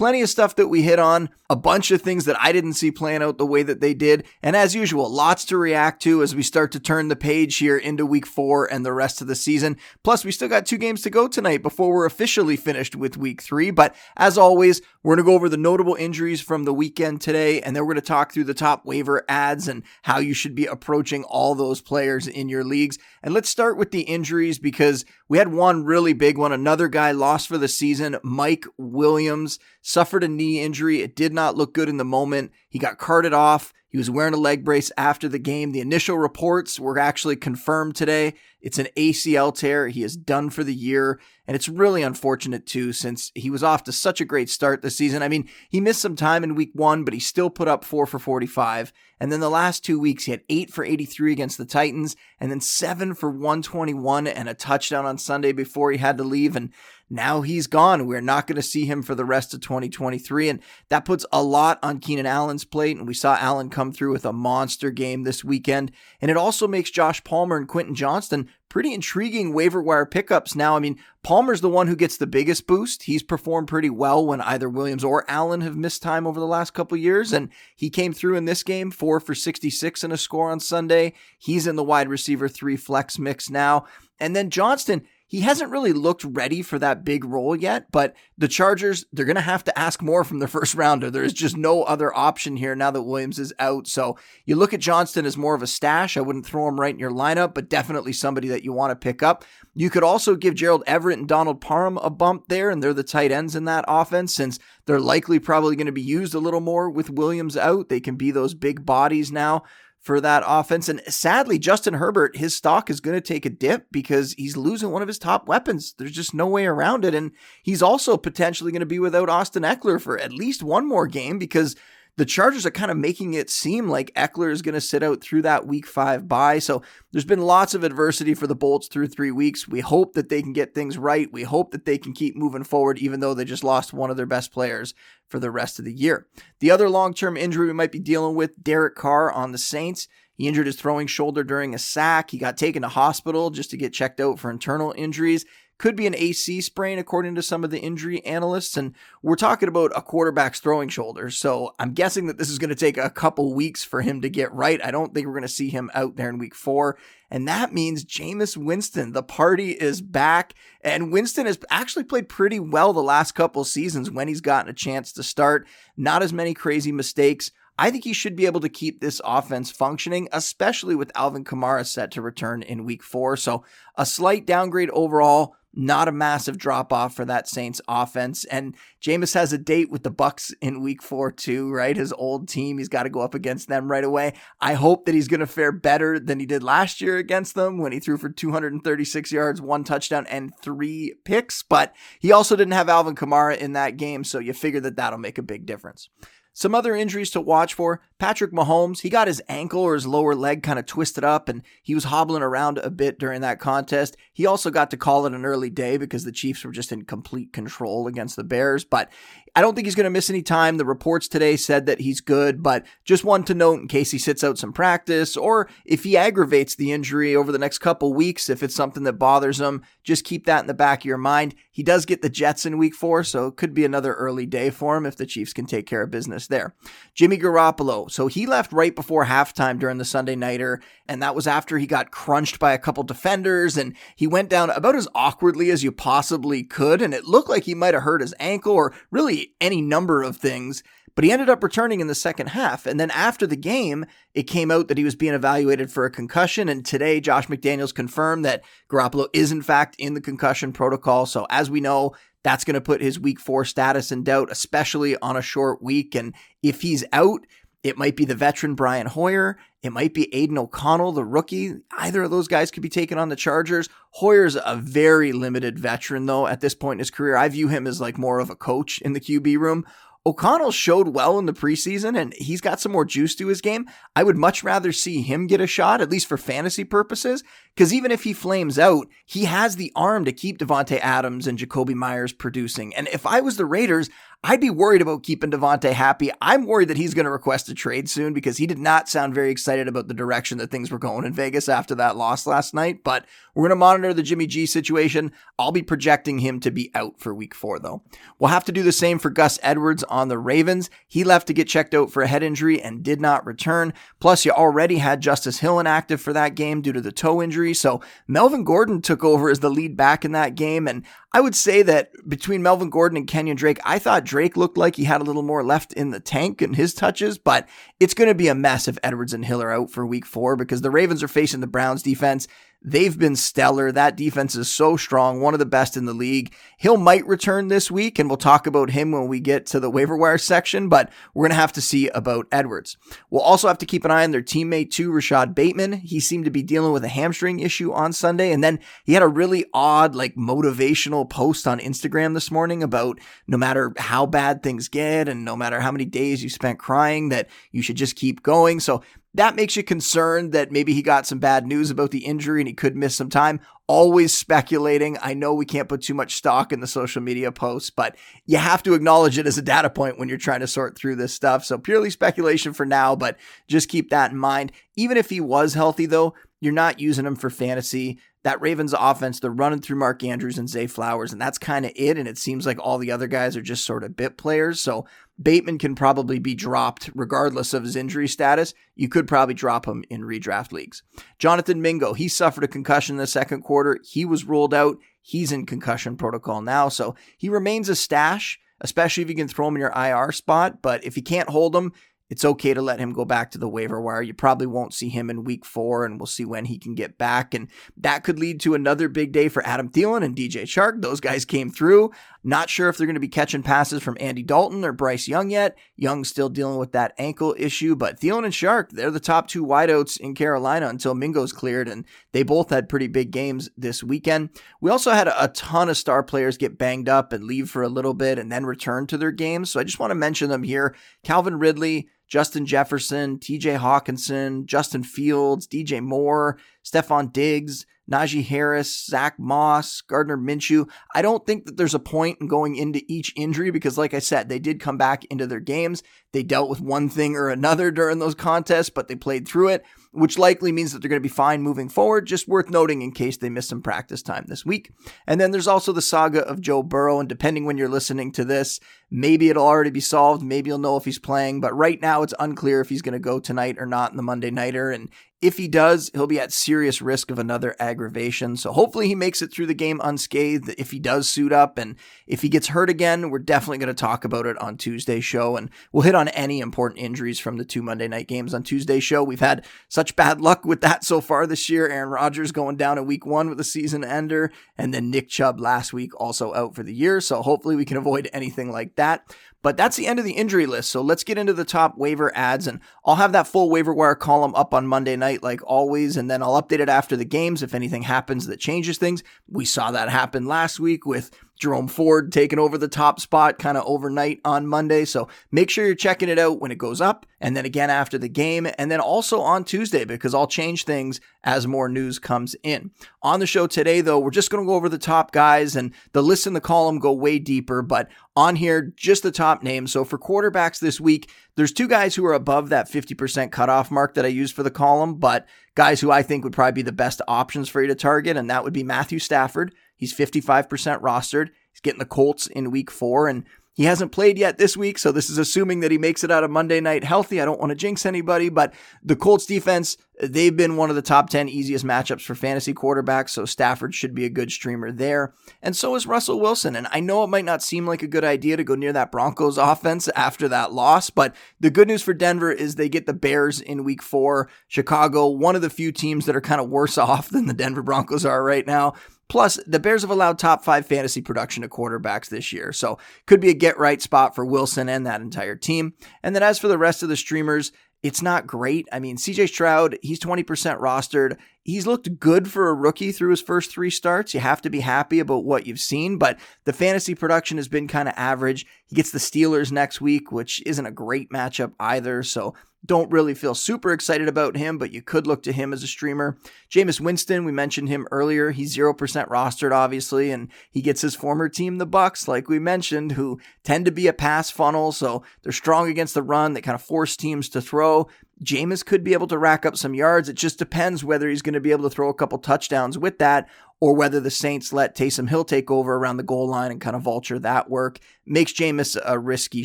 plenty 0.00 0.22
of 0.22 0.30
stuff 0.30 0.56
that 0.56 0.68
we 0.68 0.80
hit 0.80 0.98
on, 0.98 1.28
a 1.50 1.56
bunch 1.56 1.90
of 1.90 2.00
things 2.00 2.24
that 2.24 2.40
I 2.40 2.52
didn't 2.52 2.72
see 2.72 2.90
playing 2.90 3.22
out 3.22 3.36
the 3.36 3.44
way 3.44 3.62
that 3.62 3.82
they 3.82 3.92
did. 3.92 4.24
And 4.42 4.56
as 4.56 4.74
usual, 4.74 5.10
lots 5.10 5.44
to 5.46 5.58
react 5.58 6.00
to 6.04 6.22
as 6.22 6.34
we 6.34 6.42
start 6.42 6.72
to 6.72 6.80
turn 6.80 7.08
the 7.08 7.16
page 7.16 7.58
here 7.58 7.76
into 7.76 8.06
week 8.06 8.24
four 8.24 8.64
and 8.64 8.86
the 8.86 8.94
rest 8.94 9.20
of 9.20 9.26
the 9.26 9.34
season. 9.34 9.76
Plus, 10.02 10.24
we 10.24 10.32
still 10.32 10.48
got 10.48 10.64
two 10.64 10.78
games 10.78 11.02
to 11.02 11.10
go 11.10 11.28
tonight 11.28 11.62
before 11.62 11.92
we're 11.92 12.06
officially 12.06 12.56
finished 12.56 12.96
with 12.96 13.18
week 13.18 13.42
three. 13.42 13.70
But 13.70 13.94
as 14.16 14.38
always, 14.38 14.80
we're 15.02 15.16
going 15.16 15.26
to 15.26 15.30
go 15.30 15.34
over 15.34 15.50
the 15.50 15.58
notable 15.58 15.96
injuries 15.96 16.40
from 16.40 16.64
the 16.64 16.72
weekend 16.72 17.20
today, 17.20 17.60
and 17.60 17.76
then 17.76 17.82
we're 17.82 17.92
going 17.92 18.02
to 18.02 18.08
talk 18.08 18.32
through 18.32 18.44
the 18.44 18.54
top 18.54 18.86
waiver 18.86 19.24
adds 19.28 19.68
and 19.68 19.82
how 20.02 20.18
you 20.18 20.32
should 20.32 20.54
be 20.54 20.64
approaching 20.64 21.24
all 21.24 21.54
those 21.54 21.82
players 21.82 22.26
in 22.26 22.48
your 22.48 22.64
leagues. 22.64 22.96
And 23.22 23.34
let's 23.34 23.50
start 23.50 23.76
with 23.76 23.90
the 23.90 24.02
injuries 24.02 24.58
because 24.58 25.04
we 25.28 25.36
had 25.36 25.52
one 25.52 25.84
really 25.84 26.14
big 26.14 26.38
one. 26.38 26.52
Another 26.52 26.88
guy 26.88 27.12
lost 27.12 27.48
for 27.48 27.58
the 27.58 27.68
season, 27.68 28.16
Mike 28.22 28.64
Williams 28.78 29.58
suffered 29.90 30.24
a 30.24 30.28
knee 30.28 30.60
injury. 30.60 31.00
It 31.02 31.16
did 31.16 31.32
not 31.32 31.56
look 31.56 31.74
good 31.74 31.88
in 31.88 31.96
the 31.96 32.04
moment. 32.04 32.52
He 32.70 32.78
got 32.78 32.98
carted 32.98 33.34
off. 33.34 33.72
He 33.90 33.98
was 33.98 34.08
wearing 34.08 34.34
a 34.34 34.38
leg 34.38 34.64
brace 34.64 34.92
after 34.96 35.28
the 35.28 35.40
game. 35.40 35.72
The 35.72 35.80
initial 35.80 36.16
reports 36.16 36.78
were 36.78 36.96
actually 36.96 37.34
confirmed 37.34 37.96
today. 37.96 38.34
It's 38.60 38.78
an 38.78 38.86
ACL 38.96 39.52
tear. 39.52 39.88
He 39.88 40.04
is 40.04 40.16
done 40.16 40.50
for 40.50 40.62
the 40.62 40.74
year. 40.74 41.18
And 41.44 41.56
it's 41.56 41.68
really 41.68 42.02
unfortunate, 42.02 42.66
too, 42.66 42.92
since 42.92 43.32
he 43.34 43.50
was 43.50 43.64
off 43.64 43.82
to 43.84 43.92
such 43.92 44.20
a 44.20 44.24
great 44.24 44.48
start 44.48 44.82
this 44.82 44.96
season. 44.96 45.24
I 45.24 45.28
mean, 45.28 45.48
he 45.68 45.80
missed 45.80 46.00
some 46.00 46.14
time 46.14 46.44
in 46.44 46.54
week 46.54 46.70
one, 46.74 47.02
but 47.02 47.14
he 47.14 47.18
still 47.18 47.50
put 47.50 47.66
up 47.66 47.84
four 47.84 48.06
for 48.06 48.20
45. 48.20 48.92
And 49.18 49.32
then 49.32 49.40
the 49.40 49.50
last 49.50 49.84
two 49.84 49.98
weeks, 49.98 50.24
he 50.24 50.30
had 50.30 50.42
eight 50.48 50.70
for 50.70 50.84
83 50.84 51.32
against 51.32 51.58
the 51.58 51.66
Titans, 51.66 52.14
and 52.38 52.50
then 52.50 52.60
seven 52.60 53.14
for 53.14 53.28
121 53.28 54.28
and 54.28 54.48
a 54.48 54.54
touchdown 54.54 55.04
on 55.04 55.18
Sunday 55.18 55.50
before 55.50 55.90
he 55.90 55.98
had 55.98 56.16
to 56.18 56.24
leave. 56.24 56.54
And 56.54 56.72
now 57.10 57.40
he's 57.40 57.66
gone. 57.66 58.06
We're 58.06 58.20
not 58.20 58.46
going 58.46 58.56
to 58.56 58.62
see 58.62 58.86
him 58.86 59.02
for 59.02 59.16
the 59.16 59.24
rest 59.24 59.52
of 59.52 59.60
2023. 59.60 60.48
And 60.48 60.60
that 60.88 61.04
puts 61.04 61.26
a 61.32 61.42
lot 61.42 61.80
on 61.82 61.98
Keenan 61.98 62.26
Plate. 62.64 62.96
And 62.96 63.06
we 63.06 63.14
saw 63.14 63.36
Allen 63.36 63.70
come 63.70 63.92
through 63.92 64.12
with 64.12 64.24
a 64.24 64.32
monster 64.32 64.90
game 64.90 65.22
this 65.22 65.44
weekend. 65.44 65.92
And 66.20 66.30
it 66.30 66.36
also 66.36 66.66
makes 66.66 66.90
Josh 66.90 67.22
Palmer 67.24 67.56
and 67.56 67.68
Quentin 67.68 67.94
Johnston 67.94 68.48
pretty 68.70 68.94
intriguing 68.94 69.52
waiver 69.52 69.82
wire 69.82 70.06
pickups 70.06 70.54
now. 70.54 70.76
I 70.76 70.78
mean, 70.78 70.98
Palmer's 71.22 71.60
the 71.60 71.68
one 71.68 71.88
who 71.88 71.96
gets 71.96 72.16
the 72.16 72.26
biggest 72.26 72.66
boost. 72.66 73.02
He's 73.02 73.22
performed 73.22 73.68
pretty 73.68 73.90
well 73.90 74.24
when 74.24 74.40
either 74.40 74.68
Williams 74.68 75.04
or 75.04 75.28
Allen 75.28 75.60
have 75.60 75.76
missed 75.76 76.02
time 76.02 76.26
over 76.26 76.40
the 76.40 76.46
last 76.46 76.72
couple 76.72 76.96
years, 76.96 77.32
and 77.32 77.50
he 77.76 77.90
came 77.90 78.14
through 78.14 78.36
in 78.36 78.46
this 78.46 78.62
game, 78.62 78.90
four 78.90 79.20
for 79.20 79.34
66 79.34 80.04
and 80.04 80.12
a 80.12 80.16
score 80.16 80.50
on 80.50 80.60
Sunday. 80.60 81.12
He's 81.36 81.66
in 81.66 81.76
the 81.76 81.84
wide 81.84 82.08
receiver 82.08 82.48
three 82.48 82.76
flex 82.76 83.18
mix 83.18 83.50
now. 83.50 83.84
And 84.18 84.36
then 84.36 84.50
Johnston, 84.50 85.04
he 85.30 85.42
hasn't 85.42 85.70
really 85.70 85.92
looked 85.92 86.24
ready 86.24 86.60
for 86.60 86.76
that 86.80 87.04
big 87.04 87.24
role 87.24 87.54
yet, 87.54 87.92
but 87.92 88.16
the 88.36 88.48
Chargers, 88.48 89.04
they're 89.12 89.24
going 89.24 89.36
to 89.36 89.40
have 89.40 89.62
to 89.62 89.78
ask 89.78 90.02
more 90.02 90.24
from 90.24 90.40
the 90.40 90.48
first 90.48 90.74
rounder. 90.74 91.08
There 91.08 91.22
is 91.22 91.32
just 91.32 91.56
no 91.56 91.84
other 91.84 92.12
option 92.18 92.56
here 92.56 92.74
now 92.74 92.90
that 92.90 93.02
Williams 93.02 93.38
is 93.38 93.54
out. 93.60 93.86
So 93.86 94.18
you 94.44 94.56
look 94.56 94.74
at 94.74 94.80
Johnston 94.80 95.24
as 95.24 95.36
more 95.36 95.54
of 95.54 95.62
a 95.62 95.68
stash. 95.68 96.16
I 96.16 96.20
wouldn't 96.20 96.46
throw 96.46 96.66
him 96.66 96.80
right 96.80 96.92
in 96.92 96.98
your 96.98 97.12
lineup, 97.12 97.54
but 97.54 97.68
definitely 97.68 98.12
somebody 98.12 98.48
that 98.48 98.64
you 98.64 98.72
want 98.72 98.90
to 98.90 98.96
pick 98.96 99.22
up. 99.22 99.44
You 99.72 99.88
could 99.88 100.02
also 100.02 100.34
give 100.34 100.56
Gerald 100.56 100.82
Everett 100.84 101.20
and 101.20 101.28
Donald 101.28 101.60
Parham 101.60 101.96
a 101.98 102.10
bump 102.10 102.48
there, 102.48 102.68
and 102.68 102.82
they're 102.82 102.92
the 102.92 103.04
tight 103.04 103.30
ends 103.30 103.54
in 103.54 103.66
that 103.66 103.84
offense 103.86 104.34
since 104.34 104.58
they're 104.86 104.98
likely 104.98 105.38
probably 105.38 105.76
going 105.76 105.86
to 105.86 105.92
be 105.92 106.02
used 106.02 106.34
a 106.34 106.40
little 106.40 106.60
more 106.60 106.90
with 106.90 107.08
Williams 107.08 107.56
out. 107.56 107.88
They 107.88 108.00
can 108.00 108.16
be 108.16 108.32
those 108.32 108.54
big 108.54 108.84
bodies 108.84 109.30
now 109.30 109.62
for 110.00 110.20
that 110.20 110.42
offense. 110.46 110.88
And 110.88 111.02
sadly, 111.08 111.58
Justin 111.58 111.94
Herbert, 111.94 112.36
his 112.36 112.56
stock 112.56 112.88
is 112.88 113.00
going 113.00 113.16
to 113.16 113.20
take 113.20 113.44
a 113.44 113.50
dip 113.50 113.86
because 113.92 114.32
he's 114.32 114.56
losing 114.56 114.90
one 114.90 115.02
of 115.02 115.08
his 115.08 115.18
top 115.18 115.46
weapons. 115.46 115.94
There's 115.98 116.12
just 116.12 116.34
no 116.34 116.46
way 116.46 116.66
around 116.66 117.04
it. 117.04 117.14
And 117.14 117.32
he's 117.62 117.82
also 117.82 118.16
potentially 118.16 118.72
going 118.72 118.80
to 118.80 118.86
be 118.86 118.98
without 118.98 119.28
Austin 119.28 119.62
Ekeler 119.62 120.00
for 120.00 120.18
at 120.18 120.32
least 120.32 120.62
one 120.62 120.88
more 120.88 121.06
game 121.06 121.38
because 121.38 121.76
the 122.16 122.24
Chargers 122.24 122.66
are 122.66 122.70
kind 122.70 122.90
of 122.90 122.96
making 122.96 123.34
it 123.34 123.50
seem 123.50 123.88
like 123.88 124.12
Ekeler 124.14 124.50
is 124.50 124.62
going 124.62 124.74
to 124.74 124.80
sit 124.80 125.02
out 125.02 125.20
through 125.20 125.42
that 125.42 125.66
week 125.66 125.86
five 125.86 126.28
bye. 126.28 126.58
So 126.58 126.82
there's 127.12 127.24
been 127.24 127.42
lots 127.42 127.74
of 127.74 127.84
adversity 127.84 128.34
for 128.34 128.46
the 128.46 128.54
Bolts 128.54 128.88
through 128.88 129.08
three 129.08 129.30
weeks. 129.30 129.68
We 129.68 129.80
hope 129.80 130.14
that 130.14 130.28
they 130.28 130.42
can 130.42 130.52
get 130.52 130.74
things 130.74 130.98
right. 130.98 131.32
We 131.32 131.44
hope 131.44 131.70
that 131.72 131.84
they 131.84 131.98
can 131.98 132.12
keep 132.12 132.36
moving 132.36 132.64
forward, 132.64 132.98
even 132.98 133.20
though 133.20 133.34
they 133.34 133.44
just 133.44 133.64
lost 133.64 133.92
one 133.92 134.10
of 134.10 134.16
their 134.16 134.26
best 134.26 134.52
players 134.52 134.94
for 135.28 135.38
the 135.38 135.50
rest 135.50 135.78
of 135.78 135.84
the 135.84 135.94
year. 135.94 136.26
The 136.58 136.70
other 136.70 136.88
long 136.88 137.14
term 137.14 137.36
injury 137.36 137.66
we 137.66 137.72
might 137.72 137.92
be 137.92 138.00
dealing 138.00 138.34
with 138.34 138.62
Derek 138.62 138.96
Carr 138.96 139.32
on 139.32 139.52
the 139.52 139.58
Saints. 139.58 140.08
He 140.40 140.48
injured 140.48 140.66
his 140.66 140.76
throwing 140.76 141.06
shoulder 141.06 141.44
during 141.44 141.74
a 141.74 141.78
sack. 141.78 142.30
He 142.30 142.38
got 142.38 142.56
taken 142.56 142.80
to 142.80 142.88
hospital 142.88 143.50
just 143.50 143.70
to 143.70 143.76
get 143.76 143.92
checked 143.92 144.20
out 144.20 144.38
for 144.38 144.50
internal 144.50 144.94
injuries. 144.96 145.44
Could 145.80 145.96
be 145.96 146.06
an 146.06 146.14
AC 146.14 146.60
sprain, 146.60 146.98
according 146.98 147.36
to 147.36 147.42
some 147.42 147.64
of 147.64 147.70
the 147.70 147.78
injury 147.78 148.22
analysts. 148.26 148.76
And 148.76 148.94
we're 149.22 149.34
talking 149.34 149.66
about 149.66 149.92
a 149.96 150.02
quarterback's 150.02 150.60
throwing 150.60 150.90
shoulder. 150.90 151.30
So 151.30 151.74
I'm 151.78 151.94
guessing 151.94 152.26
that 152.26 152.36
this 152.36 152.50
is 152.50 152.58
going 152.58 152.68
to 152.68 152.74
take 152.74 152.98
a 152.98 153.08
couple 153.08 153.54
weeks 153.54 153.82
for 153.82 154.02
him 154.02 154.20
to 154.20 154.28
get 154.28 154.52
right. 154.52 154.84
I 154.84 154.90
don't 154.90 155.14
think 155.14 155.26
we're 155.26 155.32
going 155.32 155.40
to 155.40 155.48
see 155.48 155.70
him 155.70 155.90
out 155.94 156.16
there 156.16 156.28
in 156.28 156.36
week 156.36 156.54
four. 156.54 156.98
And 157.30 157.48
that 157.48 157.72
means 157.72 158.04
Jameis 158.04 158.58
Winston, 158.58 159.12
the 159.12 159.22
party 159.22 159.70
is 159.70 160.02
back. 160.02 160.52
And 160.82 161.10
Winston 161.10 161.46
has 161.46 161.58
actually 161.70 162.04
played 162.04 162.28
pretty 162.28 162.60
well 162.60 162.92
the 162.92 163.02
last 163.02 163.32
couple 163.32 163.64
seasons 163.64 164.10
when 164.10 164.28
he's 164.28 164.42
gotten 164.42 164.68
a 164.68 164.74
chance 164.74 165.12
to 165.12 165.22
start. 165.22 165.66
Not 165.96 166.22
as 166.22 166.30
many 166.30 166.52
crazy 166.52 166.92
mistakes. 166.92 167.52
I 167.78 167.90
think 167.90 168.04
he 168.04 168.12
should 168.12 168.36
be 168.36 168.44
able 168.44 168.60
to 168.60 168.68
keep 168.68 169.00
this 169.00 169.22
offense 169.24 169.70
functioning, 169.70 170.28
especially 170.32 170.94
with 170.94 171.10
Alvin 171.14 171.44
Kamara 171.44 171.86
set 171.86 172.10
to 172.10 172.20
return 172.20 172.62
in 172.62 172.84
week 172.84 173.02
four. 173.02 173.38
So 173.38 173.64
a 173.96 174.04
slight 174.04 174.46
downgrade 174.46 174.90
overall, 174.90 175.56
not 175.72 176.08
a 176.08 176.12
massive 176.12 176.58
drop 176.58 176.92
off 176.92 177.14
for 177.14 177.24
that 177.24 177.48
Saints 177.48 177.80
offense. 177.86 178.44
And 178.46 178.76
Jameis 179.00 179.34
has 179.34 179.52
a 179.52 179.58
date 179.58 179.90
with 179.90 180.02
the 180.02 180.10
Bucs 180.10 180.52
in 180.60 180.82
week 180.82 181.02
four, 181.02 181.30
too, 181.30 181.70
right? 181.70 181.96
His 181.96 182.12
old 182.12 182.48
team. 182.48 182.78
He's 182.78 182.88
got 182.88 183.04
to 183.04 183.10
go 183.10 183.20
up 183.20 183.34
against 183.34 183.68
them 183.68 183.90
right 183.90 184.04
away. 184.04 184.34
I 184.60 184.74
hope 184.74 185.06
that 185.06 185.14
he's 185.14 185.28
going 185.28 185.40
to 185.40 185.46
fare 185.46 185.72
better 185.72 186.18
than 186.18 186.40
he 186.40 186.46
did 186.46 186.62
last 186.62 187.00
year 187.00 187.16
against 187.16 187.54
them 187.54 187.78
when 187.78 187.92
he 187.92 188.00
threw 188.00 188.16
for 188.16 188.30
236 188.30 189.32
yards, 189.32 189.60
one 189.60 189.84
touchdown, 189.84 190.26
and 190.26 190.52
three 190.60 191.14
picks. 191.24 191.62
But 191.62 191.94
he 192.18 192.32
also 192.32 192.56
didn't 192.56 192.72
have 192.72 192.88
Alvin 192.88 193.14
Kamara 193.14 193.56
in 193.56 193.72
that 193.74 193.96
game. 193.96 194.24
So 194.24 194.38
you 194.38 194.52
figure 194.52 194.80
that 194.80 194.96
that'll 194.96 195.18
make 195.18 195.38
a 195.38 195.42
big 195.42 195.66
difference. 195.66 196.08
Some 196.52 196.74
other 196.74 196.94
injuries 196.94 197.30
to 197.30 197.40
watch 197.40 197.74
for 197.74 198.02
Patrick 198.20 198.52
Mahomes, 198.52 199.00
he 199.00 199.08
got 199.08 199.28
his 199.28 199.42
ankle 199.48 199.80
or 199.80 199.94
his 199.94 200.06
lower 200.06 200.34
leg 200.34 200.62
kind 200.62 200.78
of 200.78 200.84
twisted 200.84 201.24
up 201.24 201.48
and 201.48 201.62
he 201.82 201.94
was 201.94 202.04
hobbling 202.04 202.42
around 202.42 202.76
a 202.76 202.90
bit 202.90 203.18
during 203.18 203.40
that 203.40 203.58
contest. 203.58 204.14
He 204.30 204.44
also 204.44 204.70
got 204.70 204.90
to 204.90 204.98
call 204.98 205.24
it 205.24 205.32
an 205.32 205.46
early 205.46 205.70
day 205.70 205.96
because 205.96 206.24
the 206.24 206.30
Chiefs 206.30 206.62
were 206.62 206.70
just 206.70 206.92
in 206.92 207.06
complete 207.06 207.50
control 207.54 208.06
against 208.06 208.36
the 208.36 208.44
Bears, 208.44 208.84
but 208.84 209.10
I 209.56 209.62
don't 209.62 209.74
think 209.74 209.86
he's 209.86 209.94
going 209.94 210.04
to 210.04 210.10
miss 210.10 210.30
any 210.30 210.42
time. 210.42 210.76
The 210.76 210.84
reports 210.84 211.28
today 211.28 211.56
said 211.56 211.86
that 211.86 212.00
he's 212.00 212.20
good, 212.20 212.62
but 212.62 212.86
just 213.04 213.24
one 213.24 213.42
to 213.44 213.54
note 213.54 213.80
in 213.80 213.88
case 213.88 214.10
he 214.10 214.18
sits 214.18 214.44
out 214.44 214.58
some 214.58 214.72
practice 214.72 215.34
or 215.36 215.68
if 215.86 216.04
he 216.04 216.16
aggravates 216.16 216.76
the 216.76 216.92
injury 216.92 217.34
over 217.34 217.50
the 217.50 217.58
next 217.58 217.78
couple 217.78 218.12
weeks, 218.12 218.50
if 218.50 218.62
it's 218.62 218.74
something 218.74 219.02
that 219.04 219.14
bothers 219.14 219.60
him, 219.60 219.82
just 220.04 220.24
keep 220.24 220.44
that 220.44 220.60
in 220.60 220.66
the 220.66 220.74
back 220.74 221.00
of 221.00 221.06
your 221.06 221.16
mind. 221.16 221.54
He 221.70 221.82
does 221.82 222.04
get 222.04 222.20
the 222.20 222.28
Jets 222.28 222.66
in 222.66 222.76
week 222.76 222.94
four, 222.94 223.24
so 223.24 223.46
it 223.46 223.56
could 223.56 223.72
be 223.72 223.86
another 223.86 224.12
early 224.14 224.44
day 224.44 224.68
for 224.68 224.96
him 224.96 225.06
if 225.06 225.16
the 225.16 225.24
Chiefs 225.24 225.54
can 225.54 225.64
take 225.64 225.86
care 225.86 226.02
of 226.02 226.10
business 226.10 226.46
there. 226.46 226.74
Jimmy 227.14 227.38
Garoppolo, 227.38 228.09
so 228.10 228.26
he 228.26 228.46
left 228.46 228.72
right 228.72 228.94
before 228.94 229.24
halftime 229.24 229.78
during 229.78 229.98
the 229.98 230.04
Sunday 230.04 230.36
Nighter, 230.36 230.80
and 231.08 231.22
that 231.22 231.34
was 231.34 231.46
after 231.46 231.78
he 231.78 231.86
got 231.86 232.10
crunched 232.10 232.58
by 232.58 232.72
a 232.72 232.78
couple 232.78 233.02
defenders, 233.02 233.76
and 233.76 233.96
he 234.16 234.26
went 234.26 234.48
down 234.48 234.70
about 234.70 234.96
as 234.96 235.08
awkwardly 235.14 235.70
as 235.70 235.84
you 235.84 235.92
possibly 235.92 236.62
could, 236.62 237.00
and 237.00 237.14
it 237.14 237.24
looked 237.24 237.48
like 237.48 237.64
he 237.64 237.74
might 237.74 237.94
have 237.94 238.02
hurt 238.02 238.20
his 238.20 238.34
ankle 238.40 238.72
or 238.72 238.92
really 239.10 239.54
any 239.60 239.80
number 239.80 240.22
of 240.22 240.36
things. 240.36 240.82
But 241.16 241.24
he 241.24 241.32
ended 241.32 241.50
up 241.50 241.62
returning 241.62 242.00
in 242.00 242.06
the 242.06 242.14
second 242.14 242.48
half. 242.48 242.86
And 242.86 242.98
then 242.98 243.10
after 243.10 243.46
the 243.46 243.56
game, 243.56 244.06
it 244.32 244.44
came 244.44 244.70
out 244.70 244.88
that 244.88 244.96
he 244.96 245.04
was 245.04 245.16
being 245.16 245.34
evaluated 245.34 245.90
for 245.90 246.04
a 246.04 246.10
concussion. 246.10 246.68
And 246.68 246.86
today, 246.86 247.20
Josh 247.20 247.48
McDaniels 247.48 247.92
confirmed 247.92 248.44
that 248.44 248.62
Garoppolo 248.88 249.26
is, 249.32 249.50
in 249.52 249.60
fact, 249.60 249.96
in 249.98 250.14
the 250.14 250.20
concussion 250.20 250.72
protocol. 250.72 251.26
So, 251.26 251.46
as 251.50 251.68
we 251.68 251.80
know, 251.80 252.14
that's 252.42 252.64
going 252.64 252.74
to 252.74 252.80
put 252.80 253.02
his 253.02 253.20
week 253.20 253.38
four 253.38 253.64
status 253.64 254.10
in 254.10 254.24
doubt, 254.24 254.50
especially 254.50 255.16
on 255.18 255.36
a 255.36 255.42
short 255.42 255.82
week. 255.82 256.14
And 256.14 256.34
if 256.62 256.80
he's 256.80 257.04
out, 257.12 257.46
It 257.82 257.96
might 257.96 258.14
be 258.14 258.24
the 258.24 258.34
veteran 258.34 258.74
Brian 258.74 259.06
Hoyer. 259.06 259.58
It 259.82 259.90
might 259.90 260.12
be 260.12 260.32
Aidan 260.34 260.58
O'Connell, 260.58 261.12
the 261.12 261.24
rookie. 261.24 261.76
Either 261.96 262.22
of 262.22 262.30
those 262.30 262.48
guys 262.48 262.70
could 262.70 262.82
be 262.82 262.90
taken 262.90 263.18
on 263.18 263.30
the 263.30 263.36
Chargers. 263.36 263.88
Hoyer's 264.10 264.56
a 264.56 264.76
very 264.76 265.32
limited 265.32 265.78
veteran, 265.78 266.26
though, 266.26 266.46
at 266.46 266.60
this 266.60 266.74
point 266.74 266.96
in 266.96 267.00
his 267.00 267.10
career. 267.10 267.36
I 267.36 267.48
view 267.48 267.68
him 267.68 267.86
as 267.86 268.00
like 268.00 268.18
more 268.18 268.38
of 268.38 268.50
a 268.50 268.56
coach 268.56 269.00
in 269.00 269.14
the 269.14 269.20
QB 269.20 269.58
room. 269.58 269.86
O'Connell 270.26 270.70
showed 270.70 271.08
well 271.08 271.38
in 271.38 271.46
the 271.46 271.52
preseason 271.54 272.20
and 272.20 272.34
he's 272.34 272.60
got 272.60 272.78
some 272.78 272.92
more 272.92 273.06
juice 273.06 273.34
to 273.36 273.46
his 273.46 273.62
game. 273.62 273.88
I 274.14 274.22
would 274.22 274.36
much 274.36 274.62
rather 274.62 274.92
see 274.92 275.22
him 275.22 275.46
get 275.46 275.62
a 275.62 275.66
shot, 275.66 276.02
at 276.02 276.10
least 276.10 276.26
for 276.26 276.36
fantasy 276.36 276.84
purposes, 276.84 277.42
because 277.74 277.94
even 277.94 278.10
if 278.10 278.24
he 278.24 278.34
flames 278.34 278.78
out, 278.78 279.06
he 279.24 279.46
has 279.46 279.76
the 279.76 279.90
arm 279.96 280.26
to 280.26 280.32
keep 280.32 280.58
Davante 280.58 281.00
Adams 281.00 281.46
and 281.46 281.58
Jakobi 281.58 281.94
Meyers 281.94 282.34
producing. 282.34 282.94
And 282.94 283.08
if 283.08 283.26
I 283.26 283.40
was 283.40 283.56
the 283.56 283.64
Raiders, 283.64 284.10
I'd 284.42 284.60
be 284.60 284.70
worried 284.70 285.02
about 285.02 285.22
keeping 285.22 285.50
Davante 285.50 285.92
happy. 285.92 286.30
I'm 286.40 286.64
worried 286.64 286.88
that 286.88 286.96
he's 286.96 287.12
going 287.12 287.26
to 287.26 287.30
request 287.30 287.68
a 287.68 287.74
trade 287.74 288.08
soon 288.08 288.32
because 288.32 288.56
he 288.56 288.66
did 288.66 288.78
not 288.78 289.06
sound 289.06 289.34
very 289.34 289.50
excited 289.50 289.86
about 289.86 290.08
the 290.08 290.14
direction 290.14 290.56
that 290.58 290.70
things 290.70 290.90
were 290.90 290.98
going 290.98 291.26
in 291.26 291.34
Vegas 291.34 291.68
after 291.68 291.94
that 291.96 292.16
loss 292.16 292.46
last 292.46 292.72
night. 292.72 293.04
But 293.04 293.26
we're 293.54 293.64
going 293.64 293.70
to 293.70 293.76
monitor 293.76 294.14
the 294.14 294.22
Jimmy 294.22 294.46
G 294.46 294.64
situation. 294.64 295.32
I'll 295.58 295.72
be 295.72 295.82
projecting 295.82 296.38
him 296.38 296.58
to 296.60 296.70
be 296.70 296.90
out 296.94 297.20
for 297.20 297.34
week 297.34 297.54
four, 297.54 297.78
though. 297.78 298.02
We'll 298.38 298.48
have 298.48 298.64
to 298.64 298.72
do 298.72 298.82
the 298.82 298.92
same 298.92 299.18
for 299.18 299.28
Gus 299.28 299.58
Edwards 299.62 300.04
on 300.04 300.28
the 300.28 300.38
Ravens. 300.38 300.88
He 301.06 301.22
left 301.22 301.46
to 301.48 301.52
get 301.52 301.68
checked 301.68 301.92
out 301.92 302.10
for 302.10 302.22
a 302.22 302.26
head 302.26 302.42
injury 302.42 302.80
and 302.80 303.02
did 303.02 303.20
not 303.20 303.44
return. 303.44 303.92
Plus, 304.20 304.46
you 304.46 304.52
already 304.52 304.96
had 304.98 305.20
Justice 305.20 305.58
Hill 305.58 305.78
inactive 305.78 306.20
for 306.20 306.32
that 306.32 306.54
game 306.54 306.80
due 306.80 306.94
to 306.94 307.02
the 307.02 307.12
toe 307.12 307.42
injury. 307.42 307.74
So 307.74 308.00
Melvin 308.26 308.64
Gordon 308.64 309.02
took 309.02 309.22
over 309.22 309.50
as 309.50 309.60
the 309.60 309.68
lead 309.68 309.98
back 309.98 310.24
in 310.24 310.32
that 310.32 310.54
game. 310.54 310.88
And 310.88 311.04
I 311.32 311.40
would 311.40 311.54
say 311.54 311.82
that 311.82 312.10
between 312.28 312.62
Melvin 312.62 312.90
Gordon 312.90 313.16
and 313.16 313.26
Kenyan 313.26 313.56
Drake, 313.56 313.78
I 313.84 314.00
thought 314.00 314.24
Drake 314.24 314.56
looked 314.56 314.76
like 314.76 314.96
he 314.96 315.04
had 315.04 315.20
a 315.20 315.24
little 315.24 315.42
more 315.42 315.62
left 315.62 315.92
in 315.92 316.10
the 316.10 316.18
tank 316.18 316.60
in 316.60 316.74
his 316.74 316.92
touches, 316.92 317.38
but 317.38 317.68
it's 318.00 318.14
going 318.14 318.28
to 318.28 318.34
be 318.34 318.48
a 318.48 318.54
mess 318.54 318.88
if 318.88 318.98
Edwards 319.04 319.32
and 319.32 319.44
Hill 319.44 319.62
are 319.62 319.72
out 319.72 319.90
for 319.90 320.04
week 320.04 320.26
four 320.26 320.56
because 320.56 320.80
the 320.80 320.90
Ravens 320.90 321.22
are 321.22 321.28
facing 321.28 321.60
the 321.60 321.68
Browns 321.68 322.02
defense 322.02 322.48
They've 322.82 323.18
been 323.18 323.36
stellar. 323.36 323.92
That 323.92 324.16
defense 324.16 324.56
is 324.56 324.70
so 324.70 324.96
strong, 324.96 325.40
one 325.40 325.52
of 325.52 325.60
the 325.60 325.66
best 325.66 325.98
in 325.98 326.06
the 326.06 326.14
league. 326.14 326.54
Hill 326.78 326.96
might 326.96 327.26
return 327.26 327.68
this 327.68 327.90
week, 327.90 328.18
and 328.18 328.28
we'll 328.28 328.38
talk 328.38 328.66
about 328.66 328.90
him 328.90 329.12
when 329.12 329.28
we 329.28 329.38
get 329.38 329.66
to 329.66 329.80
the 329.80 329.90
waiver 329.90 330.16
wire 330.16 330.38
section, 330.38 330.88
but 330.88 331.10
we're 331.34 331.44
going 331.44 331.50
to 331.50 331.60
have 331.60 331.74
to 331.74 331.82
see 331.82 332.08
about 332.08 332.46
Edwards. 332.50 332.96
We'll 333.28 333.42
also 333.42 333.68
have 333.68 333.76
to 333.78 333.86
keep 333.86 334.06
an 334.06 334.10
eye 334.10 334.24
on 334.24 334.30
their 334.30 334.40
teammate, 334.40 334.90
too, 334.90 335.12
Rashod 335.12 335.54
Bateman. 335.54 335.92
He 335.92 336.20
seemed 336.20 336.46
to 336.46 336.50
be 336.50 336.62
dealing 336.62 336.92
with 336.92 337.04
a 337.04 337.08
hamstring 337.08 337.60
issue 337.60 337.92
on 337.92 338.14
Sunday, 338.14 338.50
and 338.50 338.64
then 338.64 338.80
he 339.04 339.12
had 339.12 339.22
a 339.22 339.28
really 339.28 339.66
odd, 339.74 340.14
like, 340.14 340.34
motivational 340.36 341.28
post 341.28 341.68
on 341.68 341.80
Instagram 341.80 342.32
this 342.32 342.50
morning 342.50 342.82
about 342.82 343.20
no 343.46 343.58
matter 343.58 343.92
how 343.98 344.24
bad 344.24 344.62
things 344.62 344.88
get 344.88 345.28
and 345.28 345.44
no 345.44 345.54
matter 345.54 345.80
how 345.80 345.92
many 345.92 346.06
days 346.06 346.42
you 346.42 346.48
spent 346.48 346.78
crying, 346.78 347.28
that 347.28 347.50
you 347.72 347.82
should 347.82 347.96
just 347.96 348.16
keep 348.16 348.42
going. 348.42 348.80
So 348.80 349.02
that 349.34 349.54
makes 349.54 349.76
you 349.76 349.84
concerned 349.84 350.52
that 350.52 350.72
maybe 350.72 350.92
he 350.92 351.02
got 351.02 351.26
some 351.26 351.38
bad 351.38 351.66
news 351.66 351.90
about 351.90 352.10
the 352.10 352.24
injury 352.24 352.60
and 352.60 352.68
he 352.68 352.74
could 352.74 352.96
miss 352.96 353.14
some 353.14 353.30
time. 353.30 353.60
Always 353.86 354.36
speculating. 354.36 355.18
I 355.22 355.34
know 355.34 355.54
we 355.54 355.66
can't 355.66 355.88
put 355.88 356.02
too 356.02 356.14
much 356.14 356.34
stock 356.34 356.72
in 356.72 356.80
the 356.80 356.86
social 356.86 357.22
media 357.22 357.52
posts, 357.52 357.90
but 357.90 358.16
you 358.46 358.58
have 358.58 358.82
to 358.84 358.94
acknowledge 358.94 359.38
it 359.38 359.46
as 359.46 359.58
a 359.58 359.62
data 359.62 359.90
point 359.90 360.18
when 360.18 360.28
you're 360.28 360.38
trying 360.38 360.60
to 360.60 360.66
sort 360.66 360.96
through 360.96 361.16
this 361.16 361.32
stuff. 361.32 361.64
So 361.64 361.78
purely 361.78 362.10
speculation 362.10 362.72
for 362.72 362.86
now, 362.86 363.14
but 363.14 363.36
just 363.68 363.88
keep 363.88 364.10
that 364.10 364.32
in 364.32 364.36
mind. 364.36 364.72
Even 364.96 365.16
if 365.16 365.30
he 365.30 365.40
was 365.40 365.74
healthy, 365.74 366.06
though, 366.06 366.34
you're 366.60 366.72
not 366.72 367.00
using 367.00 367.24
him 367.24 367.36
for 367.36 367.50
fantasy 367.50 368.18
that 368.42 368.60
Ravens 368.60 368.94
offense, 368.98 369.38
they're 369.40 369.50
running 369.50 369.80
through 369.80 369.98
Mark 369.98 370.24
Andrews 370.24 370.56
and 370.56 370.68
Zay 370.68 370.86
Flowers, 370.86 371.32
and 371.32 371.40
that's 371.40 371.58
kind 371.58 371.84
of 371.84 371.92
it. 371.94 372.16
And 372.16 372.26
it 372.26 372.38
seems 372.38 372.64
like 372.64 372.78
all 372.80 372.98
the 372.98 373.10
other 373.10 373.26
guys 373.26 373.56
are 373.56 373.62
just 373.62 373.84
sort 373.84 374.02
of 374.02 374.16
bit 374.16 374.38
players. 374.38 374.80
So 374.80 375.06
Bateman 375.40 375.78
can 375.78 375.94
probably 375.94 376.38
be 376.38 376.54
dropped 376.54 377.10
regardless 377.14 377.74
of 377.74 377.84
his 377.84 377.96
injury 377.96 378.28
status. 378.28 378.72
You 378.94 379.08
could 379.08 379.28
probably 379.28 379.54
drop 379.54 379.86
him 379.86 380.04
in 380.08 380.22
redraft 380.22 380.72
leagues. 380.72 381.02
Jonathan 381.38 381.82
Mingo, 381.82 382.14
he 382.14 382.28
suffered 382.28 382.64
a 382.64 382.68
concussion 382.68 383.14
in 383.14 383.18
the 383.18 383.26
second 383.26 383.62
quarter. 383.62 383.98
He 384.04 384.24
was 384.24 384.44
ruled 384.44 384.74
out. 384.74 384.98
He's 385.20 385.52
in 385.52 385.66
concussion 385.66 386.16
protocol 386.16 386.62
now. 386.62 386.88
So 386.88 387.14
he 387.36 387.48
remains 387.48 387.88
a 387.88 387.96
stash, 387.96 388.58
especially 388.80 389.22
if 389.22 389.28
you 389.28 389.36
can 389.36 389.48
throw 389.48 389.68
him 389.68 389.76
in 389.76 389.80
your 389.80 389.92
IR 389.94 390.32
spot. 390.32 390.80
But 390.80 391.04
if 391.04 391.16
you 391.16 391.22
can't 391.22 391.50
hold 391.50 391.76
him, 391.76 391.92
it's 392.30 392.44
okay 392.44 392.72
to 392.72 392.80
let 392.80 393.00
him 393.00 393.12
go 393.12 393.24
back 393.24 393.50
to 393.50 393.58
the 393.58 393.68
waiver 393.68 394.00
wire. 394.00 394.22
You 394.22 394.32
probably 394.32 394.68
won't 394.68 394.94
see 394.94 395.08
him 395.08 395.28
in 395.28 395.44
week 395.44 395.66
four, 395.66 396.06
and 396.06 396.18
we'll 396.18 396.26
see 396.26 396.44
when 396.44 396.64
he 396.64 396.78
can 396.78 396.94
get 396.94 397.18
back. 397.18 397.52
And 397.52 397.68
that 397.96 398.24
could 398.24 398.38
lead 398.38 398.60
to 398.60 398.74
another 398.74 399.08
big 399.08 399.32
day 399.32 399.48
for 399.48 399.66
Adam 399.66 399.90
Thielen 399.90 400.24
and 400.24 400.36
DJ 400.36 400.62
Chark. 400.62 401.02
Those 401.02 401.20
guys 401.20 401.44
came 401.44 401.70
through. 401.70 402.12
Not 402.42 402.70
sure 402.70 402.88
if 402.88 402.96
they're 402.96 403.06
going 403.06 403.14
to 403.14 403.20
be 403.20 403.28
catching 403.28 403.62
passes 403.62 404.02
from 404.02 404.16
Andy 404.18 404.42
Dalton 404.42 404.84
or 404.84 404.92
Bryce 404.92 405.28
Young 405.28 405.50
yet. 405.50 405.76
Young's 405.96 406.30
still 406.30 406.48
dealing 406.48 406.78
with 406.78 406.92
that 406.92 407.12
ankle 407.18 407.54
issue, 407.58 407.94
but 407.94 408.18
Thielen 408.18 408.44
and 408.44 408.54
Chark, 408.54 408.90
they're 408.90 409.10
the 409.10 409.20
top 409.20 409.48
two 409.48 409.66
wideouts 409.66 410.18
in 410.18 410.34
Carolina 410.34 410.88
until 410.88 411.14
Mingo's 411.14 411.52
cleared, 411.52 411.88
and 411.88 412.06
they 412.32 412.42
both 412.42 412.70
had 412.70 412.88
pretty 412.88 413.08
big 413.08 413.30
games 413.30 413.68
this 413.76 414.02
weekend. 414.02 414.50
We 414.80 414.90
also 414.90 415.10
had 415.10 415.28
a 415.28 415.48
ton 415.48 415.88
of 415.88 415.96
star 415.96 416.22
players 416.22 416.56
get 416.56 416.78
banged 416.78 417.08
up 417.08 417.32
and 417.32 417.44
leave 417.44 417.68
for 417.68 417.82
a 417.82 417.88
little 417.88 418.14
bit 418.14 418.38
and 418.38 418.50
then 418.50 418.64
return 418.64 419.06
to 419.08 419.18
their 419.18 419.32
games. 419.32 419.70
So 419.70 419.80
I 419.80 419.84
just 419.84 419.98
want 419.98 420.12
to 420.12 420.14
mention 420.14 420.48
them 420.48 420.62
here. 420.62 420.94
Calvin 421.24 421.58
Ridley, 421.58 422.08
Justin 422.30 422.64
Jefferson, 422.64 423.38
TJ 423.38 423.78
Hockenson, 423.78 424.64
Justin 424.64 425.02
Fields, 425.02 425.66
DJ 425.66 426.00
Moore, 426.00 426.58
Stefon 426.84 427.32
Diggs, 427.32 427.84
Najee 428.10 428.44
Harris, 428.44 429.04
Zack 429.04 429.38
Moss, 429.38 430.00
Gardner 430.00 430.36
Minshew. 430.36 430.88
I 431.14 431.22
don't 431.22 431.44
think 431.44 431.66
that 431.66 431.76
there's 431.76 431.94
a 431.94 431.98
point 432.00 432.38
in 432.40 432.46
going 432.46 432.76
into 432.76 433.02
each 433.08 433.32
injury 433.36 433.70
because, 433.70 433.98
like 433.98 434.14
I 434.14 434.20
said, 434.20 434.48
they 434.48 434.58
did 434.60 434.80
come 434.80 434.96
back 434.96 435.24
into 435.26 435.46
their 435.46 435.60
games. 435.60 436.02
They 436.32 436.42
dealt 436.44 436.70
with 436.70 436.80
one 436.80 437.08
thing 437.08 437.34
or 437.34 437.48
another 437.48 437.90
during 437.90 438.20
those 438.20 438.34
contests, 438.34 438.90
but 438.90 439.08
they 439.08 439.16
played 439.16 439.46
through 439.46 439.68
it, 439.68 439.84
which 440.12 440.38
likely 440.38 440.72
means 440.72 440.92
that 440.92 441.00
they're 441.00 441.08
going 441.08 441.22
to 441.22 441.28
be 441.28 441.28
fine 441.28 441.62
moving 441.62 441.88
forward. 441.88 442.26
Just 442.26 442.48
worth 442.48 442.68
noting 442.68 443.02
in 443.02 443.12
case 443.12 443.36
they 443.36 443.48
miss 443.48 443.68
some 443.68 443.80
practice 443.80 444.22
time 444.22 444.44
this 444.48 444.66
week. 444.66 444.90
And 445.26 445.40
then 445.40 445.52
there's 445.52 445.68
also 445.68 445.92
the 445.92 446.02
saga 446.02 446.40
of 446.46 446.60
Joe 446.60 446.82
Burrow. 446.82 447.20
And 447.20 447.28
depending 447.28 447.64
when 447.64 447.78
you're 447.78 447.88
listening 447.88 448.32
to 448.32 448.44
this, 448.44 448.80
maybe 449.10 449.48
it'll 449.48 449.66
already 449.66 449.90
be 449.90 450.00
solved. 450.00 450.42
Maybe 450.42 450.68
you'll 450.68 450.78
know 450.78 450.96
if 450.96 451.04
he's 451.04 451.20
playing. 451.20 451.60
But 451.60 451.76
right 451.76 452.00
now, 452.00 452.22
it's 452.22 452.34
unclear 452.40 452.80
if 452.80 452.88
he's 452.88 453.02
going 453.02 453.12
to 453.12 453.20
go 453.20 453.38
tonight 453.38 453.76
or 453.78 453.86
not 453.86 454.10
in 454.10 454.16
the 454.16 454.22
Monday 454.22 454.50
Nighter. 454.50 454.90
And 454.90 455.10
if 455.42 455.56
he 455.56 455.68
does, 455.68 456.10
he'll 456.12 456.26
be 456.26 456.38
at 456.38 456.52
serious 456.52 457.00
risk 457.00 457.30
of 457.30 457.38
another 457.38 457.74
aggravation. 457.80 458.56
So 458.56 458.72
hopefully 458.72 459.08
he 459.08 459.14
makes 459.14 459.40
it 459.40 459.50
through 459.50 459.66
the 459.66 459.74
game 459.74 459.98
unscathed 460.04 460.74
if 460.76 460.90
he 460.90 460.98
does 460.98 461.28
suit 461.30 461.50
up. 461.50 461.78
And 461.78 461.96
if 462.26 462.42
he 462.42 462.50
gets 462.50 462.68
hurt 462.68 462.90
again, 462.90 463.30
we're 463.30 463.38
definitely 463.38 463.78
going 463.78 463.88
to 463.88 463.94
talk 463.94 464.26
about 464.26 464.44
it 464.44 464.58
on 464.58 464.76
Tuesday's 464.76 465.24
show. 465.24 465.56
And 465.56 465.70
we'll 465.92 466.02
hit 466.02 466.14
on 466.14 466.28
any 466.28 466.60
important 466.60 467.00
injuries 467.00 467.40
from 467.40 467.56
the 467.56 467.64
two 467.64 467.82
Monday 467.82 468.06
night 468.06 468.28
games 468.28 468.52
on 468.52 468.62
Tuesday's 468.62 469.02
show. 469.02 469.24
We've 469.24 469.40
had 469.40 469.64
such 469.88 470.14
bad 470.14 470.42
luck 470.42 470.66
with 470.66 470.82
that 470.82 471.04
so 471.04 471.22
far 471.22 471.46
this 471.46 471.70
year. 471.70 471.88
Aaron 471.88 472.10
Rodgers 472.10 472.52
going 472.52 472.76
down 472.76 472.98
in 472.98 473.06
week 473.06 473.24
one 473.24 473.48
with 473.48 473.60
a 473.60 473.64
season 473.64 474.04
ender. 474.04 474.52
And 474.76 474.92
then 474.92 475.10
Nick 475.10 475.30
Chubb 475.30 475.58
last 475.58 475.94
week 475.94 476.18
also 476.20 476.52
out 476.52 476.74
for 476.74 476.82
the 476.82 476.94
year. 476.94 477.18
So 477.22 477.40
hopefully 477.40 477.76
we 477.76 477.86
can 477.86 477.96
avoid 477.96 478.28
anything 478.34 478.70
like 478.70 478.96
that. 478.96 479.34
But 479.62 479.76
that's 479.76 479.96
the 479.96 480.06
end 480.06 480.18
of 480.18 480.24
the 480.24 480.32
injury 480.32 480.66
list. 480.66 480.90
So 480.90 481.02
let's 481.02 481.24
get 481.24 481.36
into 481.36 481.52
the 481.52 481.64
top 481.64 481.98
waiver 481.98 482.32
adds. 482.34 482.66
And 482.66 482.80
I'll 483.04 483.16
have 483.16 483.32
that 483.32 483.46
full 483.46 483.68
waiver 483.68 483.92
wire 483.92 484.14
column 484.14 484.54
up 484.54 484.72
on 484.72 484.86
Monday 484.86 485.16
night, 485.16 485.42
like 485.42 485.60
always. 485.64 486.16
And 486.16 486.30
then 486.30 486.42
I'll 486.42 486.60
update 486.60 486.80
it 486.80 486.88
after 486.88 487.16
the 487.16 487.24
games 487.24 487.62
if 487.62 487.74
anything 487.74 488.02
happens 488.02 488.46
that 488.46 488.58
changes 488.60 488.96
things. 488.96 489.22
We 489.48 489.64
saw 489.64 489.90
that 489.90 490.08
happen 490.08 490.46
last 490.46 490.80
week 490.80 491.04
with 491.04 491.30
Jerome 491.60 491.88
Ford 491.88 492.32
taking 492.32 492.58
over 492.58 492.78
the 492.78 492.88
top 492.88 493.20
spot 493.20 493.58
kind 493.58 493.76
of 493.76 493.84
overnight 493.86 494.40
on 494.46 494.66
Monday. 494.66 495.04
So 495.04 495.28
make 495.52 495.68
sure 495.68 495.84
you're 495.84 495.94
checking 495.94 496.30
it 496.30 496.38
out 496.38 496.58
when 496.58 496.72
it 496.72 496.78
goes 496.78 497.02
up 497.02 497.26
and 497.38 497.54
then 497.54 497.66
again 497.66 497.90
after 497.90 498.16
the 498.16 498.30
game 498.30 498.66
and 498.78 498.90
then 498.90 498.98
also 498.98 499.40
on 499.40 499.64
Tuesday 499.64 500.06
because 500.06 500.34
I'll 500.34 500.46
change 500.46 500.84
things 500.84 501.20
as 501.44 501.66
more 501.66 501.88
news 501.88 502.18
comes 502.18 502.56
in. 502.62 502.90
On 503.22 503.40
the 503.40 503.46
show 503.46 503.66
today, 503.66 504.00
though, 504.00 504.18
we're 504.18 504.30
just 504.30 504.50
going 504.50 504.64
to 504.64 504.68
go 504.68 504.74
over 504.74 504.88
the 504.88 504.98
top 504.98 505.32
guys 505.32 505.76
and 505.76 505.92
the 506.12 506.22
list 506.22 506.46
in 506.46 506.54
the 506.54 506.60
column 506.62 506.98
go 506.98 507.12
way 507.12 507.38
deeper, 507.38 507.82
but 507.82 508.08
on 508.34 508.56
here, 508.56 508.92
just 508.96 509.22
the 509.22 509.30
top 509.30 509.62
names. 509.62 509.92
So 509.92 510.04
for 510.04 510.18
quarterbacks 510.18 510.80
this 510.80 510.98
week, 510.98 511.30
there's 511.56 511.72
two 511.72 511.88
guys 511.88 512.14
who 512.14 512.24
are 512.24 512.32
above 512.32 512.70
that 512.70 512.88
50% 512.90 513.52
cutoff 513.52 513.90
mark 513.90 514.14
that 514.14 514.24
I 514.24 514.28
use 514.28 514.50
for 514.50 514.62
the 514.62 514.70
column, 514.70 515.16
but 515.16 515.46
guys 515.74 516.00
who 516.00 516.10
I 516.10 516.22
think 516.22 516.44
would 516.44 516.54
probably 516.54 516.72
be 516.72 516.82
the 516.82 516.92
best 516.92 517.20
options 517.28 517.68
for 517.68 517.82
you 517.82 517.88
to 517.88 517.94
target, 517.94 518.38
and 518.38 518.48
that 518.48 518.64
would 518.64 518.72
be 518.72 518.82
Matthew 518.82 519.18
Stafford. 519.18 519.74
He's 520.00 520.14
55% 520.14 520.66
rostered. 521.02 521.50
He's 521.70 521.80
getting 521.82 522.00
the 522.00 522.06
Colts 522.06 522.46
in 522.46 522.70
week 522.70 522.90
four, 522.90 523.28
and 523.28 523.44
he 523.74 523.84
hasn't 523.84 524.12
played 524.12 524.36
yet 524.36 524.58
this 524.58 524.76
week, 524.76 524.98
so 524.98 525.12
this 525.12 525.30
is 525.30 525.38
assuming 525.38 525.80
that 525.80 525.92
he 525.92 525.96
makes 525.96 526.24
it 526.24 526.30
out 526.30 526.42
of 526.42 526.50
Monday 526.50 526.80
night 526.80 527.04
healthy. 527.04 527.40
I 527.40 527.44
don't 527.44 527.60
want 527.60 527.70
to 527.70 527.76
jinx 527.76 528.04
anybody, 528.04 528.48
but 528.48 528.74
the 529.02 529.14
Colts 529.14 529.46
defense, 529.46 529.96
they've 530.20 530.56
been 530.56 530.76
one 530.76 530.90
of 530.90 530.96
the 530.96 531.02
top 531.02 531.30
10 531.30 531.48
easiest 531.48 531.84
matchups 531.84 532.22
for 532.22 532.34
fantasy 532.34 532.74
quarterbacks, 532.74 533.30
so 533.30 533.44
Stafford 533.44 533.94
should 533.94 534.14
be 534.14 534.24
a 534.24 534.30
good 534.30 534.50
streamer 534.50 534.90
there. 534.90 535.32
And 535.62 535.76
so 535.76 535.94
is 535.94 536.06
Russell 536.06 536.40
Wilson. 536.40 536.74
And 536.74 536.88
I 536.90 537.00
know 537.00 537.22
it 537.22 537.28
might 537.28 537.44
not 537.44 537.62
seem 537.62 537.86
like 537.86 538.02
a 538.02 538.08
good 538.08 538.24
idea 538.24 538.56
to 538.56 538.64
go 538.64 538.74
near 538.74 538.92
that 538.92 539.12
Broncos 539.12 539.56
offense 539.56 540.08
after 540.08 540.48
that 540.48 540.72
loss, 540.72 541.08
but 541.08 541.34
the 541.60 541.70
good 541.70 541.86
news 541.86 542.02
for 542.02 542.12
Denver 542.12 542.50
is 542.50 542.74
they 542.74 542.88
get 542.88 543.06
the 543.06 543.14
Bears 543.14 543.60
in 543.60 543.84
week 543.84 544.02
four. 544.02 544.50
Chicago, 544.66 545.28
one 545.28 545.54
of 545.54 545.62
the 545.62 545.70
few 545.70 545.92
teams 545.92 546.26
that 546.26 546.36
are 546.36 546.40
kind 546.40 546.60
of 546.60 546.68
worse 546.68 546.98
off 546.98 547.30
than 547.30 547.46
the 547.46 547.54
Denver 547.54 547.82
Broncos 547.82 548.26
are 548.26 548.42
right 548.42 548.66
now. 548.66 548.94
Plus, 549.30 549.60
the 549.64 549.78
Bears 549.78 550.02
have 550.02 550.10
allowed 550.10 550.38
top 550.38 550.64
five 550.64 550.84
fantasy 550.84 551.22
production 551.22 551.62
to 551.62 551.68
quarterbacks 551.68 552.28
this 552.28 552.52
year, 552.52 552.72
so 552.72 552.98
could 553.26 553.40
be 553.40 553.48
a 553.48 553.54
get 553.54 553.78
right 553.78 554.02
spot 554.02 554.34
for 554.34 554.44
Wilson 554.44 554.88
and 554.88 555.06
that 555.06 555.20
entire 555.20 555.54
team. 555.54 555.94
And 556.24 556.34
then 556.34 556.42
as 556.42 556.58
for 556.58 556.66
the 556.66 556.76
rest 556.76 557.04
of 557.04 557.08
the 557.08 557.16
streamers, 557.16 557.70
it's 558.02 558.22
not 558.22 558.46
great. 558.46 558.88
I 558.90 558.98
mean, 558.98 559.16
CJ 559.16 559.48
Stroud, 559.48 559.98
he's 560.02 560.18
20% 560.18 560.44
rostered. 560.80 561.36
He's 561.62 561.86
looked 561.86 562.18
good 562.18 562.50
for 562.50 562.68
a 562.68 562.74
rookie 562.74 563.12
through 563.12 563.30
his 563.30 563.42
first 563.42 563.70
three 563.70 563.90
starts. 563.90 564.34
You 564.34 564.40
have 564.40 564.62
to 564.62 564.70
be 564.70 564.80
happy 564.80 565.20
about 565.20 565.44
what 565.44 565.66
you've 565.66 565.78
seen, 565.78 566.16
but 566.16 566.40
the 566.64 566.72
fantasy 566.72 567.14
production 567.14 567.58
has 567.58 567.68
been 567.68 567.86
kind 567.86 568.08
of 568.08 568.14
average. 568.16 568.66
He 568.88 568.96
gets 568.96 569.12
the 569.12 569.18
Steelers 569.18 569.70
next 569.70 570.00
week, 570.00 570.32
which 570.32 570.60
isn't 570.66 570.86
a 570.86 570.90
great 570.90 571.30
matchup 571.30 571.72
either. 571.78 572.24
So 572.24 572.54
don't 572.84 573.10
really 573.10 573.34
feel 573.34 573.54
super 573.54 573.92
excited 573.92 574.26
about 574.26 574.56
him, 574.56 574.78
but 574.78 574.92
you 574.92 575.02
could 575.02 575.26
look 575.26 575.42
to 575.42 575.52
him 575.52 575.72
as 575.72 575.82
a 575.82 575.86
streamer. 575.86 576.38
Jameis 576.70 577.00
Winston, 577.00 577.44
we 577.44 577.52
mentioned 577.52 577.88
him 577.88 578.06
earlier. 578.10 578.52
He's 578.52 578.76
0% 578.76 578.96
rostered, 579.28 579.72
obviously, 579.72 580.30
and 580.30 580.48
he 580.70 580.80
gets 580.80 581.02
his 581.02 581.14
former 581.14 581.48
team, 581.48 581.78
the 581.78 581.86
Bucs, 581.86 582.26
like 582.26 582.48
we 582.48 582.58
mentioned, 582.58 583.12
who 583.12 583.38
tend 583.64 583.84
to 583.84 583.92
be 583.92 584.06
a 584.06 584.12
pass 584.12 584.50
funnel. 584.50 584.92
So 584.92 585.22
they're 585.42 585.52
strong 585.52 585.90
against 585.90 586.14
the 586.14 586.22
run. 586.22 586.54
They 586.54 586.62
kind 586.62 586.74
of 586.74 586.82
force 586.82 587.16
teams 587.16 587.48
to 587.50 587.60
throw. 587.60 588.08
Jameis 588.42 588.84
could 588.84 589.04
be 589.04 589.12
able 589.12 589.26
to 589.26 589.36
rack 589.36 589.66
up 589.66 589.76
some 589.76 589.94
yards. 589.94 590.30
It 590.30 590.36
just 590.36 590.58
depends 590.58 591.04
whether 591.04 591.28
he's 591.28 591.42
going 591.42 591.54
to 591.54 591.60
be 591.60 591.72
able 591.72 591.88
to 591.88 591.94
throw 591.94 592.08
a 592.08 592.14
couple 592.14 592.38
touchdowns 592.38 592.96
with 592.96 593.18
that 593.18 593.48
or 593.80 593.94
whether 593.94 594.20
the 594.20 594.30
Saints 594.30 594.74
let 594.74 594.94
Taysom 594.94 595.28
Hill 595.30 595.44
take 595.44 595.70
over 595.70 595.96
around 595.96 596.18
the 596.18 596.22
goal 596.22 596.46
line 596.46 596.70
and 596.70 596.80
kind 596.80 596.94
of 596.94 597.02
vulture 597.02 597.38
that 597.38 597.70
work. 597.70 597.98
Makes 598.26 598.52
Jameis 598.52 599.00
a 599.04 599.18
risky 599.18 599.64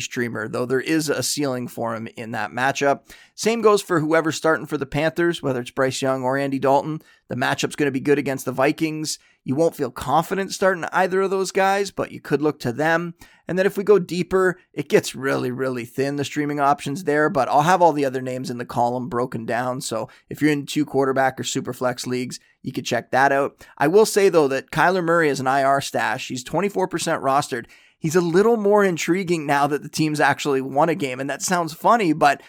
streamer, 0.00 0.48
though 0.48 0.64
there 0.64 0.80
is 0.80 1.10
a 1.10 1.22
ceiling 1.22 1.68
for 1.68 1.94
him 1.94 2.08
in 2.16 2.30
that 2.30 2.50
matchup. 2.50 3.02
Same 3.34 3.60
goes 3.60 3.82
for 3.82 4.00
whoever's 4.00 4.36
starting 4.36 4.66
for 4.66 4.78
the 4.78 4.86
Panthers, 4.86 5.42
whether 5.42 5.60
it's 5.60 5.70
Bryce 5.70 6.00
Young 6.00 6.22
or 6.22 6.38
Andy 6.38 6.58
Dalton. 6.58 7.02
The 7.28 7.36
matchup's 7.36 7.76
going 7.76 7.88
to 7.88 7.92
be 7.92 8.00
good 8.00 8.18
against 8.18 8.46
the 8.46 8.52
Vikings. 8.52 9.18
You 9.46 9.54
won't 9.54 9.76
feel 9.76 9.92
confident 9.92 10.52
starting 10.52 10.84
either 10.90 11.20
of 11.20 11.30
those 11.30 11.52
guys, 11.52 11.92
but 11.92 12.10
you 12.10 12.20
could 12.20 12.42
look 12.42 12.58
to 12.58 12.72
them. 12.72 13.14
And 13.46 13.56
then 13.56 13.64
if 13.64 13.78
we 13.78 13.84
go 13.84 14.00
deeper, 14.00 14.58
it 14.72 14.88
gets 14.88 15.14
really, 15.14 15.52
really 15.52 15.84
thin, 15.84 16.16
the 16.16 16.24
streaming 16.24 16.58
options 16.58 17.04
there, 17.04 17.30
but 17.30 17.48
I'll 17.48 17.62
have 17.62 17.80
all 17.80 17.92
the 17.92 18.04
other 18.04 18.20
names 18.20 18.50
in 18.50 18.58
the 18.58 18.64
column 18.64 19.08
broken 19.08 19.46
down. 19.46 19.82
So 19.82 20.08
if 20.28 20.42
you're 20.42 20.50
in 20.50 20.66
two 20.66 20.84
quarterback 20.84 21.38
or 21.38 21.44
super 21.44 21.72
flex 21.72 22.08
leagues, 22.08 22.40
you 22.62 22.72
could 22.72 22.84
check 22.84 23.12
that 23.12 23.30
out. 23.30 23.64
I 23.78 23.86
will 23.86 24.04
say 24.04 24.28
though 24.28 24.48
that 24.48 24.72
Kyler 24.72 25.04
Murray 25.04 25.28
is 25.28 25.38
an 25.38 25.46
IR 25.46 25.80
stash. 25.80 26.26
He's 26.26 26.42
24% 26.42 26.88
rostered. 27.22 27.66
He's 28.00 28.16
a 28.16 28.20
little 28.20 28.56
more 28.56 28.84
intriguing 28.84 29.46
now 29.46 29.68
that 29.68 29.84
the 29.84 29.88
team's 29.88 30.18
actually 30.18 30.60
won 30.60 30.88
a 30.88 30.96
game. 30.96 31.20
And 31.20 31.30
that 31.30 31.40
sounds 31.40 31.72
funny, 31.72 32.12
but 32.12 32.42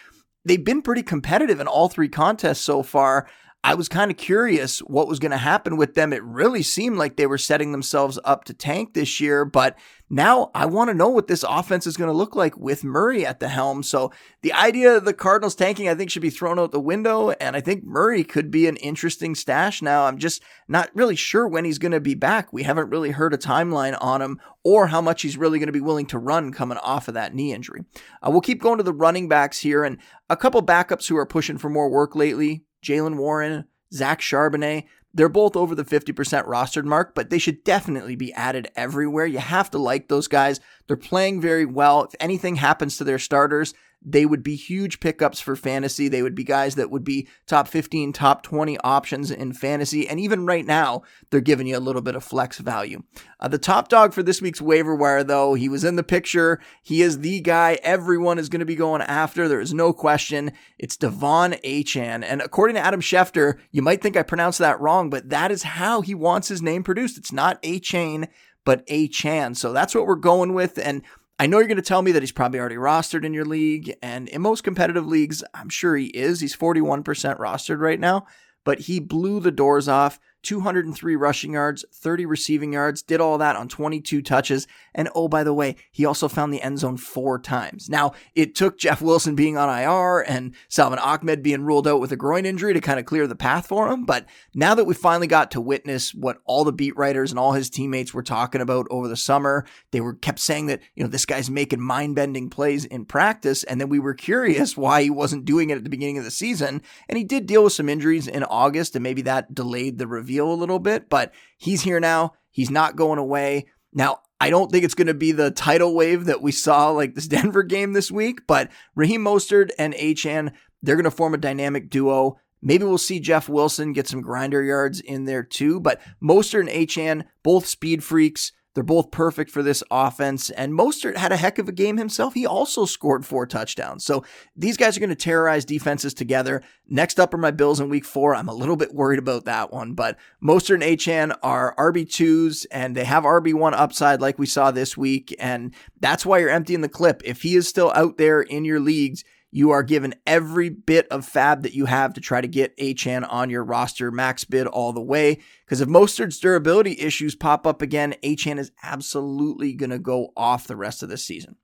they've 0.46 0.66
been 0.66 0.82
pretty 0.82 1.04
competitive 1.04 1.60
in 1.60 1.68
all 1.68 1.89
three 1.89 2.10
contests 2.10 2.62
so 2.62 2.82
far. 2.82 3.30
I 3.64 3.74
was 3.74 3.90
kind 3.90 4.12
of 4.12 4.18
curious 4.18 4.80
what 4.80 5.08
was 5.08 5.20
going 5.20 5.32
to 5.32 5.38
happen 5.38 5.78
with 5.78 5.94
them. 5.96 6.14
It 6.14 6.24
really 6.24 6.64
seemed 6.64 6.98
like 6.98 7.18
they 7.18 7.28
were 7.28 7.38
setting 7.38 7.72
themselves 7.72 8.18
up 8.24 8.46
to 8.46 8.54
tank 8.54 8.94
this 8.94 9.20
year, 9.20 9.44
but 9.44 9.78
now 10.10 10.52
I 10.56 10.66
want 10.68 10.90
to 10.90 10.94
know 10.94 11.10
what 11.10 11.28
this 11.28 11.44
offense 11.44 11.86
is 11.86 11.98
going 11.98 12.10
to 12.10 12.16
look 12.16 12.34
like 12.34 12.58
with 12.58 12.86
Murray 12.86 13.26
at 13.26 13.42
the 13.42 13.50
helm. 13.50 13.84
So 13.84 14.14
the 14.42 14.54
idea 14.54 14.96
of 14.96 15.04
the 15.04 15.14
Cardinals 15.14 15.56
tanking, 15.56 15.90
I 15.90 15.96
think, 15.96 16.10
should 16.10 16.22
be 16.22 16.30
thrown 16.30 16.60
out 16.60 16.72
the 16.72 16.80
window. 16.80 17.32
And 17.32 17.58
I 17.58 17.62
think 17.62 17.84
Murray 17.84 18.24
could 18.24 18.52
be 18.52 18.68
an 18.68 18.78
interesting 18.78 19.36
stash 19.36 19.82
now. 19.82 20.06
I'm 20.06 20.18
just 20.18 20.42
not 20.70 20.90
really 20.94 21.18
sure 21.18 21.46
when 21.46 21.66
he's 21.66 21.80
going 21.80 21.92
to 21.92 22.00
be 22.00 22.16
back. 22.16 22.54
We 22.54 22.64
haven't 22.64 22.90
really 22.90 23.12
heard 23.12 23.34
a 23.34 23.38
timeline 23.38 23.98
on 24.00 24.22
him 24.22 24.40
or 24.64 24.88
how 24.88 25.02
much 25.02 25.24
he's 25.24 25.36
really 25.36 25.60
going 25.60 25.68
to 25.68 25.74
be 25.74 25.82
willing 25.82 26.06
to 26.08 26.20
run 26.20 26.54
coming 26.54 26.78
off 26.78 27.10
of 27.10 27.16
that 27.16 27.36
knee 27.36 27.54
injury. 27.54 27.84
Uh, 28.22 28.32
we'll 28.32 28.40
keep 28.40 28.62
going 28.62 28.78
to 28.78 28.84
the 28.84 28.94
running 28.94 29.28
backs 29.28 29.60
here 29.60 29.84
and 29.84 29.98
a 30.30 30.38
couple 30.38 30.62
backups 30.64 31.10
who 31.10 31.18
are 31.18 31.26
pushing 31.26 31.58
for 31.58 31.70
more 31.70 31.90
work 31.90 32.16
lately. 32.16 32.64
Jaylen 32.84 33.16
Warren, 33.16 33.66
Zach 33.94 34.20
Charbonnet. 34.22 34.86
They're 35.14 35.30
both 35.30 35.56
over 35.56 35.74
the 35.74 35.86
50% 35.86 36.14
rostered 36.46 36.84
mark, 36.84 37.16
but 37.16 37.30
they 37.30 37.40
should 37.40 37.64
definitely 37.64 38.16
be 38.16 38.34
added 38.34 38.70
everywhere. 38.76 39.26
You 39.26 39.40
have 39.40 39.72
to 39.72 39.78
like 39.78 40.08
those 40.08 40.28
guys. 40.28 40.60
They're 40.88 40.98
playing 40.98 41.42
very 41.42 41.66
well. 41.66 42.04
If 42.04 42.16
anything 42.20 42.58
happens 42.58 42.98
to 42.98 43.04
their 43.04 43.18
starters, 43.18 43.74
they 44.10 44.26
would 44.26 44.42
be 44.42 44.56
huge 44.56 45.02
pickups 45.02 45.42
for 45.42 45.58
fantasy. 45.58 46.08
They 46.08 46.22
would 46.22 46.34
be 46.34 46.46
guys 46.46 46.76
that 46.76 46.90
would 46.90 47.04
be 47.04 47.28
top 47.46 47.68
15, 47.68 48.14
top 48.14 48.42
20 48.42 48.78
options 48.80 49.30
in 49.30 49.52
fantasy. 49.52 50.08
And 50.08 50.18
even 50.18 50.46
right 50.46 50.66
now, 50.66 51.02
they're 51.30 51.42
giving 51.42 51.68
you 51.68 51.78
a 51.78 51.82
little 51.82 52.02
bit 52.02 52.16
of 52.16 52.24
flex 52.24 52.58
value. 52.58 53.04
Uh, 53.42 53.50
the 53.50 53.58
top 53.58 53.90
dog 53.90 54.14
for 54.14 54.24
this 54.24 54.42
week's 54.42 54.62
waiver 54.62 54.96
wire, 54.96 55.26
though, 55.26 55.56
he 55.56 55.68
was 55.68 55.84
in 55.84 55.98
the 55.98 56.04
picture. 56.04 56.62
He 56.82 57.02
is 57.02 57.20
the 57.20 57.42
guy 57.42 57.80
everyone 57.84 58.40
is 58.40 58.48
going 58.48 58.62
to 58.62 58.66
be 58.66 58.76
going 58.76 59.02
after. 59.02 59.50
There 59.50 59.60
is 59.60 59.74
no 59.74 59.92
question. 59.92 60.54
It's 60.80 60.96
De'Von 60.96 61.62
Achane. 61.64 62.24
And 62.24 62.42
according 62.42 62.78
to 62.78 62.86
Adam 62.86 63.02
Schefter, 63.02 63.60
you 63.72 63.82
might 63.82 64.02
think 64.02 64.16
I 64.16 64.24
pronounced 64.24 64.60
that 64.60 64.80
wrong, 64.80 65.10
but 65.10 65.30
that 65.32 65.52
is 65.52 65.64
how 65.64 66.00
he 66.00 66.16
wants 66.16 66.48
his 66.48 66.62
name 66.62 66.82
produced. 66.82 67.18
It's 67.18 67.34
not 67.34 67.62
Achane 67.62 68.30
but 68.68 68.86
Achane. 68.88 69.56
So 69.56 69.72
that's 69.72 69.96
what 69.96 70.06
we're 70.06 70.16
going 70.16 70.54
with. 70.54 70.78
And 70.78 71.02
I 71.39 71.46
know 71.46 71.60
you're 71.60 71.67
going 71.67 71.77
to 71.77 71.84
tell 71.84 72.01
me 72.01 72.12
that 72.13 72.24
he's 72.24 72.32
probably 72.32 72.60
already 72.60 72.77
rostered 72.77 73.24
in 73.24 73.34
your 73.34 73.46
league, 73.46 73.96
and 74.01 74.27
in 74.29 74.41
most 74.41 74.63
competitive 74.63 75.06
leagues, 75.06 75.44
I'm 75.53 75.70
sure 75.70 75.96
he 75.96 76.08
is. 76.08 76.39
He's 76.39 76.56
41% 76.56 77.03
rostered 77.38 77.79
right 77.79 78.00
now, 78.00 78.25
but 78.63 78.79
he 78.82 79.00
blew 79.00 79.39
the 79.39 79.51
doors 79.51 79.88
off 79.88 80.20
203 80.48 81.18
rushing 81.18 81.51
yards, 81.51 81.84
30 81.92 82.25
receiving 82.25 82.72
yards, 82.72 83.01
did 83.01 83.20
all 83.20 83.38
that 83.38 83.58
on 83.58 83.68
22 83.68 84.22
touches. 84.22 84.66
And 84.96 85.10
oh, 85.13 85.27
by 85.27 85.44
the 85.44 85.54
way, 85.54 85.75
he 85.92 86.06
also 86.06 86.30
found 86.30 86.54
the 86.54 86.62
end 86.62 86.80
zone 86.80 86.96
four 86.96 87.38
times. 87.38 87.89
Now, 87.89 88.13
it 88.34 88.56
took 88.56 88.80
Jeff 88.80 89.01
Wilson 89.01 89.36
being 89.36 89.58
on 89.58 89.68
IR 89.68 90.22
and 90.22 90.56
Salvon 90.70 91.00
Ahmed 91.00 91.44
being 91.44 91.63
ruled 91.63 91.86
out 91.86 92.00
with 92.00 92.13
a 92.13 92.16
groin 92.16 92.46
injury 92.46 92.74
to 92.74 92.80
kind 92.80 92.98
of 92.98 93.06
clear 93.06 93.27
the 93.27 93.36
path 93.36 93.68
for 93.68 93.92
him. 93.92 94.06
But 94.06 94.25
now 94.56 94.74
that 94.74 94.86
we 94.86 94.94
finally 94.94 95.27
got 95.27 95.51
to 95.51 95.60
witness 95.60 96.13
what 96.13 96.38
all 96.46 96.63
the 96.63 96.72
beat 96.72 96.96
writers 96.96 97.30
and 97.30 97.38
all 97.38 97.51
his 97.51 97.70
teammates 97.70 98.13
were 98.13 98.24
talking 98.24 98.62
about 98.62 98.88
over 98.89 99.10
the 99.10 99.18
summer, 99.18 99.66
they 99.92 100.00
were 100.00 100.13
kept 100.13 100.39
saying 100.39 100.68
that, 100.68 100.80
you 100.96 101.04
know, 101.04 101.10
this 101.10 101.25
guy's 101.25 101.50
making 101.50 101.82
mind 101.82 102.16
bending 102.16 102.50
plays 102.50 102.86
in 102.86 103.04
practice. 103.04 103.66
And 103.66 103.82
then 103.82 103.89
we 103.89 104.00
were 104.00 104.13
curious 104.13 104.77
why 104.77 105.04
he 105.04 105.10
wasn't 105.10 105.44
doing 105.44 105.72
it 105.72 105.77
at 105.77 105.84
the 105.84 105.89
beginning 105.89 106.20
of 106.20 106.24
the 106.24 106.32
season. 106.32 106.82
And 107.10 107.18
he 107.18 107.25
did 107.25 107.48
deal 107.48 107.66
with 107.66 107.74
some 107.74 107.89
injuries 107.89 108.30
in 108.30 108.46
August, 108.46 108.96
and 108.96 109.04
maybe 109.04 109.24
that 109.24 109.54
delayed 109.54 109.98
the 109.98 110.08
review 110.08 110.37
a 110.46 110.53
little 110.53 110.79
bit, 110.79 111.10
but 111.10 111.34
he's 111.58 111.82
here 111.82 112.00
now. 112.00 112.34
He's 112.51 112.70
not 112.70 112.96
going 112.96 113.20
away. 113.20 113.67
Now, 113.94 114.20
I 114.39 114.50
don't 114.50 114.72
think 114.72 114.84
it's 114.84 114.94
going 114.94 115.08
to 115.08 115.13
be 115.13 115.32
the 115.32 115.51
tidal 115.51 115.96
wave 115.96 116.25
that 116.25 116.41
we 116.41 116.51
saw 116.51 116.89
like 116.89 117.15
this 117.15 117.27
Denver 117.29 117.63
game 117.63 117.94
this 117.94 118.12
week, 118.12 118.41
but 118.48 118.70
Raheem 118.96 119.24
Mostert 119.24 119.72
and 119.79 119.94
Achane, 119.96 120.53
they're 120.82 120.96
going 120.96 121.06
to 121.06 121.12
form 121.12 121.34
a 121.34 121.38
dynamic 121.38 121.89
duo. 121.89 122.38
Maybe 122.62 122.84
we'll 122.84 122.98
see 122.98 123.20
Jeff 123.20 123.50
Wilson 123.50 123.94
get 123.94 124.08
some 124.08 124.22
grinder 124.22 124.63
yards 124.63 125.00
in 125.00 125.25
there 125.25 125.44
too, 125.44 125.79
but 125.79 126.01
Mostert 126.22 126.62
and 126.62 126.70
Achane, 126.70 127.25
both 127.44 127.65
speed 127.65 128.03
freaks. 128.03 128.51
They're 128.78 128.84
both 128.84 129.10
perfect 129.10 129.50
for 129.50 129.64
this 129.64 129.82
offense. 129.90 130.52
And 130.52 130.72
Mostert 130.72 131.18
had 131.18 131.32
a 131.32 131.38
heck 131.38 131.58
of 131.58 131.68
a 131.68 131.72
game 131.72 131.98
himself. 131.98 132.36
He 132.36 132.46
also 132.46 132.86
scored 132.86 133.26
four 133.26 133.48
touchdowns. 133.48 134.06
So 134.06 134.24
these 134.56 134.78
guys 134.78 134.96
are 134.96 135.00
going 135.00 135.10
to 135.10 135.16
terrorize 135.16 135.66
defenses 135.66 136.14
together. 136.14 136.62
Next 136.88 137.20
up 137.20 137.34
are 137.34 137.40
my 137.40 137.50
Bills 137.50 137.80
in 137.80 137.90
week 137.90 138.06
four. 138.06 138.36
I'm 138.36 138.50
a 138.50 138.54
little 138.54 138.76
bit 138.76 138.94
worried 138.94 139.18
about 139.18 139.46
that 139.46 139.74
one, 139.74 139.96
but 139.96 140.20
Mostert 140.44 140.76
and 140.76 140.84
Achane 140.84 141.36
are 141.42 141.74
RB2s 141.76 142.68
and 142.70 142.96
they 142.96 143.04
have 143.04 143.24
RB1 143.24 143.74
upside 143.74 144.22
like 144.22 144.38
we 144.38 144.46
saw 144.46 144.70
this 144.70 144.96
week. 144.96 145.36
And 145.40 145.74
that's 146.00 146.24
why 146.24 146.38
you're 146.38 146.52
emptying 146.52 146.82
the 146.82 146.88
clip. 146.88 147.24
If 147.26 147.42
he 147.42 147.56
is 147.56 147.68
still 147.68 147.92
out 147.96 148.18
there 148.18 148.44
in 148.44 148.64
your 148.64 148.80
leagues, 148.80 149.24
you 149.58 149.72
are 149.72 149.82
given 149.82 150.14
every 150.28 150.70
bit 150.70 151.08
of 151.10 151.28
FAAB 151.28 151.64
that 151.64 151.74
you 151.74 151.86
have 151.86 152.14
to 152.14 152.22
try 152.22 152.40
to 152.40 152.48
get 152.48 152.78
Achane 152.78 153.28
on 153.28 153.50
your 153.50 153.64
roster, 153.64 154.12
max 154.12 154.46
bid 154.46 154.68
all 154.68 154.94
the 154.94 155.02
way. 155.02 155.40
Because 155.66 155.82
if 155.82 155.90
Mostert's 155.90 156.40
durability 156.40 157.00
issues 157.00 157.36
pop 157.36 157.66
up 157.66 157.82
again, 157.82 158.14
Achane 158.24 158.60
is 158.60 158.72
absolutely 158.84 159.74
going 159.74 159.90
to 159.90 159.98
go 159.98 160.32
off 160.38 160.68
the 160.68 160.76
rest 160.76 161.02
of 161.02 161.10
the 161.10 161.18
season. 161.18 161.56